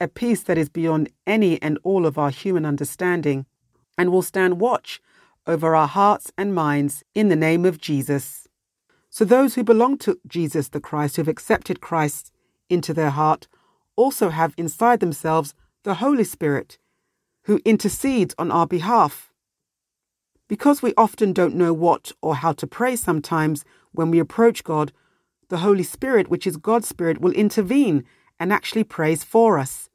a 0.00 0.08
peace 0.08 0.42
that 0.44 0.58
is 0.58 0.68
beyond 0.68 1.08
any 1.26 1.60
and 1.62 1.78
all 1.82 2.06
of 2.06 2.18
our 2.18 2.30
human 2.30 2.64
understanding, 2.64 3.46
and 3.96 4.10
will 4.10 4.22
stand 4.22 4.60
watch 4.60 5.00
over 5.46 5.74
our 5.74 5.88
hearts 5.88 6.30
and 6.36 6.54
minds 6.54 7.02
in 7.14 7.28
the 7.28 7.36
name 7.36 7.64
of 7.64 7.78
Jesus. 7.80 8.48
So, 9.10 9.24
those 9.24 9.54
who 9.54 9.64
belong 9.64 9.96
to 9.98 10.20
Jesus 10.26 10.68
the 10.68 10.80
Christ, 10.80 11.16
who 11.16 11.22
have 11.22 11.28
accepted 11.28 11.80
Christ 11.80 12.30
into 12.68 12.92
their 12.92 13.10
heart, 13.10 13.48
also 13.96 14.28
have 14.28 14.54
inside 14.56 15.00
themselves 15.00 15.54
the 15.82 15.94
Holy 15.94 16.24
Spirit, 16.24 16.78
who 17.44 17.60
intercedes 17.64 18.34
on 18.38 18.50
our 18.50 18.66
behalf. 18.66 19.32
Because 20.48 20.80
we 20.82 20.94
often 20.96 21.34
don't 21.34 21.54
know 21.54 21.74
what 21.74 22.10
or 22.22 22.36
how 22.36 22.52
to 22.54 22.66
pray 22.66 22.96
sometimes, 22.96 23.64
when 23.92 24.10
we 24.10 24.18
approach 24.18 24.64
God, 24.64 24.92
the 25.48 25.58
Holy 25.58 25.82
Spirit, 25.82 26.28
which 26.28 26.46
is 26.46 26.56
God's 26.56 26.88
Spirit, 26.88 27.20
will 27.20 27.32
intervene 27.32 28.04
and 28.40 28.52
actually 28.52 28.84
prays 28.84 29.22
for 29.22 29.58
us, 29.58 29.90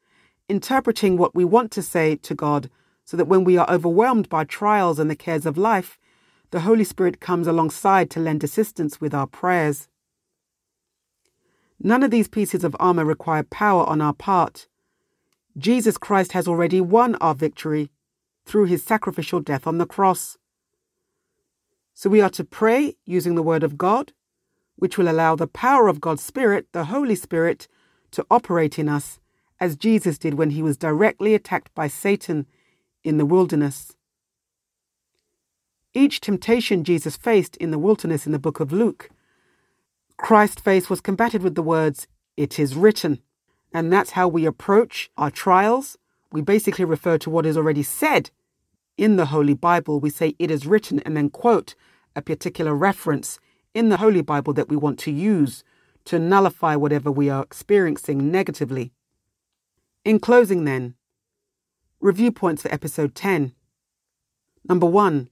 interpreting 0.48 1.18
what 1.18 1.34
we 1.34 1.44
want 1.44 1.72
to 1.72 1.82
say 1.82 2.16
to 2.18 2.36
God, 2.36 2.70
so 3.04 3.18
that 3.18 3.28
when 3.28 3.44
we 3.44 3.58
are 3.58 3.70
overwhelmed 3.70 4.30
by 4.30 4.44
trials 4.44 5.00
and 5.00 5.10
the 5.10 5.16
cares 5.16 5.46
of 5.46 5.58
life, 5.58 5.98
the 6.52 6.62
Holy 6.62 6.84
Spirit 6.84 7.20
comes 7.20 7.48
alongside 7.48 8.10
to 8.12 8.20
lend 8.20 8.44
assistance 8.44 9.02
with 9.02 9.14
our 9.14 9.28
prayers. 9.28 9.88
None 11.80 12.04
of 12.04 12.12
these 12.12 12.28
pieces 12.28 12.64
of 12.64 12.76
armour 12.80 13.06
require 13.06 13.44
power 13.44 13.86
on 13.86 14.02
our 14.02 14.14
part. 14.14 14.68
Jesus 15.58 15.98
Christ 15.98 16.34
has 16.34 16.48
already 16.48 16.80
won 16.80 17.16
our 17.16 17.34
victory 17.34 17.92
through 18.46 18.66
his 18.66 18.84
sacrificial 18.84 19.40
death 19.40 19.66
on 19.66 19.78
the 19.80 19.86
cross. 19.88 20.38
So 21.94 22.10
we 22.10 22.22
are 22.22 22.30
to 22.32 22.44
pray 22.44 22.96
using 23.06 23.36
the 23.36 23.44
Word 23.44 23.64
of 23.64 23.78
God, 23.78 24.14
which 24.76 24.98
will 24.98 25.08
allow 25.10 25.36
the 25.36 25.48
power 25.48 25.88
of 25.88 26.02
God's 26.02 26.24
Spirit, 26.24 26.66
the 26.72 26.86
Holy 26.86 27.16
Spirit, 27.16 27.68
to 28.12 28.26
operate 28.32 28.80
in 28.80 28.90
us, 28.90 29.20
as 29.60 29.76
Jesus 29.78 30.18
did 30.18 30.34
when 30.34 30.52
he 30.52 30.64
was 30.64 30.76
directly 30.76 31.36
attacked 31.36 31.74
by 31.76 31.88
Satan 31.88 32.48
in 33.04 33.18
the 33.18 33.26
wilderness. 33.26 33.96
Each 35.94 36.20
temptation 36.20 36.84
Jesus 36.84 37.16
faced 37.16 37.56
in 37.58 37.70
the 37.70 37.78
wilderness 37.80 38.26
in 38.26 38.32
the 38.32 38.40
book 38.40 38.60
of 38.60 38.72
Luke, 38.72 39.10
Christ's 40.18 40.62
face 40.62 40.90
was 40.90 41.02
combated 41.02 41.42
with 41.44 41.56
the 41.56 41.64
words, 41.64 42.08
It 42.38 42.58
is 42.58 42.76
written. 42.76 43.20
And 43.74 43.92
that's 43.92 44.12
how 44.12 44.28
we 44.28 44.46
approach 44.46 45.10
our 45.18 45.32
trials. 45.32 45.98
We 46.32 46.42
basically 46.42 46.86
refer 46.86 47.18
to 47.18 47.30
what 47.32 47.46
is 47.48 47.58
already 47.58 47.82
said 47.84 48.30
in 48.98 49.16
the 49.16 49.26
Holy 49.28 49.54
Bible, 49.54 50.00
we 50.00 50.10
say 50.10 50.36
it 50.40 50.52
is 50.52 50.66
written 50.68 51.00
and 51.00 51.18
then 51.18 51.30
quote 51.30 51.76
a 52.16 52.22
particular 52.22 52.76
reference 52.76 53.40
in 53.74 53.90
the 53.90 53.98
Holy 53.98 54.22
Bible 54.22 54.54
that 54.54 54.70
we 54.70 54.76
want 54.76 55.00
to 55.00 55.12
use 55.12 55.64
to 56.06 56.20
nullify 56.20 56.76
whatever 56.76 57.12
we 57.12 57.30
are 57.30 57.42
experiencing 57.42 58.30
negatively. 58.30 58.92
In 60.06 60.20
closing, 60.20 60.66
then, 60.66 60.96
review 62.00 62.32
points 62.32 62.62
for 62.62 62.74
episode 62.74 63.16
10. 63.16 63.54
Number 64.68 64.86
one, 64.86 65.30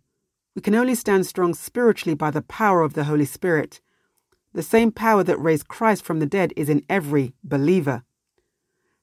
we 0.56 0.62
can 0.62 0.74
only 0.74 0.95
stand 0.95 1.28
strong 1.28 1.54
spiritually 1.54 2.15
by 2.15 2.32
the 2.32 2.41
power 2.41 2.82
of 2.82 2.93
the 2.93 3.04
Holy 3.04 3.26
Spirit. 3.26 3.80
The 4.54 4.63
same 4.63 4.91
power 4.91 5.24
that 5.24 5.38
raised 5.39 5.67
Christ 5.67 6.04
from 6.04 6.19
the 6.19 6.26
dead 6.26 6.52
is 6.56 6.67
in 6.67 6.84
every 6.89 7.34
believer. 7.43 8.04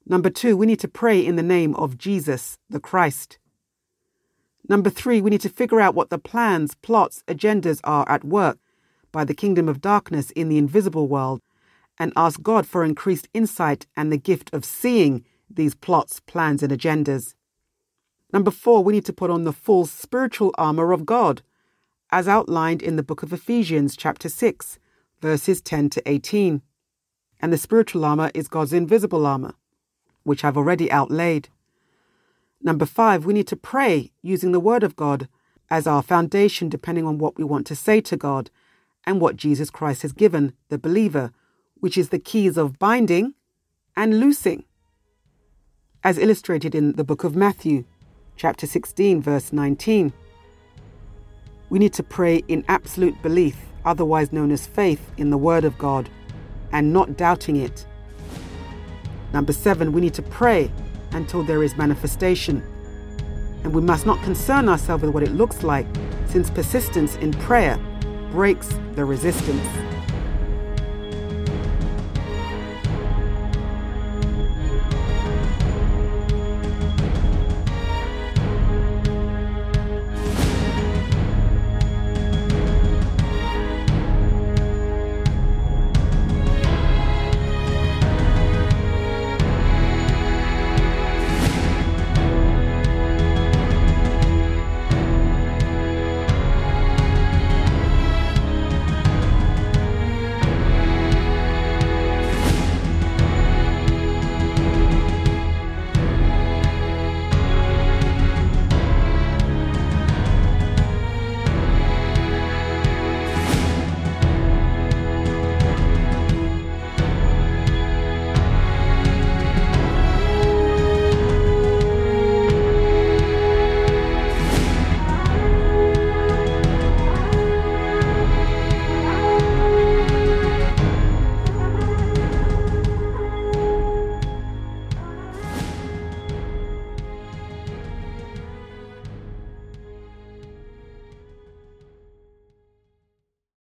Number 0.07 0.31
two, 0.31 0.57
we 0.57 0.67
need 0.67 0.81
to 0.81 0.89
pray 0.89 1.21
in 1.25 1.37
the 1.37 1.43
name 1.43 1.75
of 1.77 1.97
Jesus 1.99 2.59
the 2.69 2.81
Christ. 2.81 3.39
Number 4.69 4.91
three, 4.91 5.23
we 5.23 5.31
need 5.31 5.41
to 5.41 5.49
figure 5.49 5.81
out 5.81 5.95
what 5.95 6.11
the 6.11 6.19
plans, 6.19 6.75
plots, 6.75 7.23
agendas 7.27 7.81
are 7.85 8.07
at 8.07 8.23
work 8.23 8.59
by 9.11 9.25
the 9.25 9.35
kingdom 9.35 9.67
of 9.67 9.81
darkness 9.81 10.31
in 10.33 10.51
the 10.51 10.59
invisible 10.59 11.09
world 11.09 11.41
and 11.99 12.13
ask 12.15 12.43
God 12.43 12.67
for 12.67 12.85
increased 12.85 13.29
insight 13.33 13.87
and 13.97 14.13
the 14.13 14.19
gift 14.19 14.53
of 14.53 14.67
seeing 14.67 15.25
these 15.49 15.75
plots, 15.75 16.21
plans, 16.21 16.63
and 16.63 16.71
agendas. 16.71 17.35
Number 18.31 18.51
four, 18.51 18.85
we 18.85 18.93
need 18.93 19.07
to 19.07 19.13
put 19.13 19.31
on 19.31 19.45
the 19.45 19.55
full 19.55 19.87
spiritual 19.87 20.55
armor 20.59 20.93
of 20.93 21.07
God, 21.07 21.41
as 22.11 22.29
outlined 22.29 22.83
in 22.83 22.97
the 22.97 23.03
book 23.03 23.23
of 23.23 23.33
Ephesians, 23.33 23.97
chapter 23.97 24.29
6, 24.29 24.79
verses 25.23 25.63
10 25.63 25.89
to 25.91 26.03
18. 26.09 26.61
And 27.41 27.53
the 27.53 27.59
spiritual 27.59 28.05
armor 28.05 28.31
is 28.35 28.49
God's 28.49 28.75
invisible 28.75 29.25
armor, 29.27 29.55
which 30.25 30.45
I've 30.45 30.59
already 30.59 30.93
outlaid. 30.93 31.49
Number 32.61 32.87
five, 32.87 33.25
we 33.25 33.35
need 33.35 33.47
to 33.49 33.57
pray 33.57 34.13
using 34.23 34.51
the 34.53 34.61
Word 34.61 34.83
of 34.83 34.97
God 34.97 35.29
as 35.71 35.87
our 35.87 36.03
foundation, 36.03 36.69
depending 36.69 37.07
on 37.07 37.19
what 37.19 37.39
we 37.39 37.45
want 37.45 37.67
to 37.69 37.77
say 37.77 38.01
to 38.01 38.17
God 38.17 38.51
and 39.05 39.21
what 39.21 39.37
Jesus 39.37 39.71
Christ 39.71 40.03
has 40.03 40.13
given 40.13 40.53
the 40.69 40.79
believer, 40.79 41.31
which 41.77 41.97
is 41.97 42.09
the 42.09 42.19
keys 42.19 42.57
of 42.57 42.79
binding 42.79 43.35
and 43.97 44.19
loosing. 44.19 44.65
As 46.03 46.19
illustrated 46.19 46.75
in 46.75 46.93
the 46.93 47.05
book 47.05 47.23
of 47.23 47.37
Matthew, 47.37 47.85
chapter 48.37 48.67
16, 48.67 49.21
verse 49.23 49.53
19. 49.53 50.13
We 51.71 51.79
need 51.79 51.93
to 51.95 52.03
pray 52.03 52.39
in 52.49 52.65
absolute 52.69 53.21
belief, 53.23 53.57
otherwise 53.85 54.33
known 54.33 54.51
as 54.51 54.67
faith, 54.67 55.11
in 55.17 55.31
the 55.31 55.37
Word 55.39 55.65
of 55.65 55.77
God 55.79 56.09
and 56.73 56.93
not 56.93 57.17
doubting 57.17 57.57
it. 57.57 57.87
Number 59.33 59.53
seven, 59.53 59.93
we 59.93 60.01
need 60.01 60.15
to 60.15 60.23
pray 60.23 60.71
until 61.13 61.43
there 61.43 61.63
is 61.63 61.77
manifestation. 61.77 62.63
And 63.65 63.73
we 63.73 63.83
must 63.83 64.07
not 64.07 64.23
concern 64.23 64.69
ourselves 64.69 65.03
with 65.03 65.13
what 65.13 65.23
it 65.23 65.33
looks 65.33 65.63
like, 65.63 65.87
since 66.27 66.51
persistence 66.51 67.17
in 67.17 67.33
prayer 67.33 67.79
breaks 68.31 68.69
the 68.95 69.05
resistance. 69.05 69.98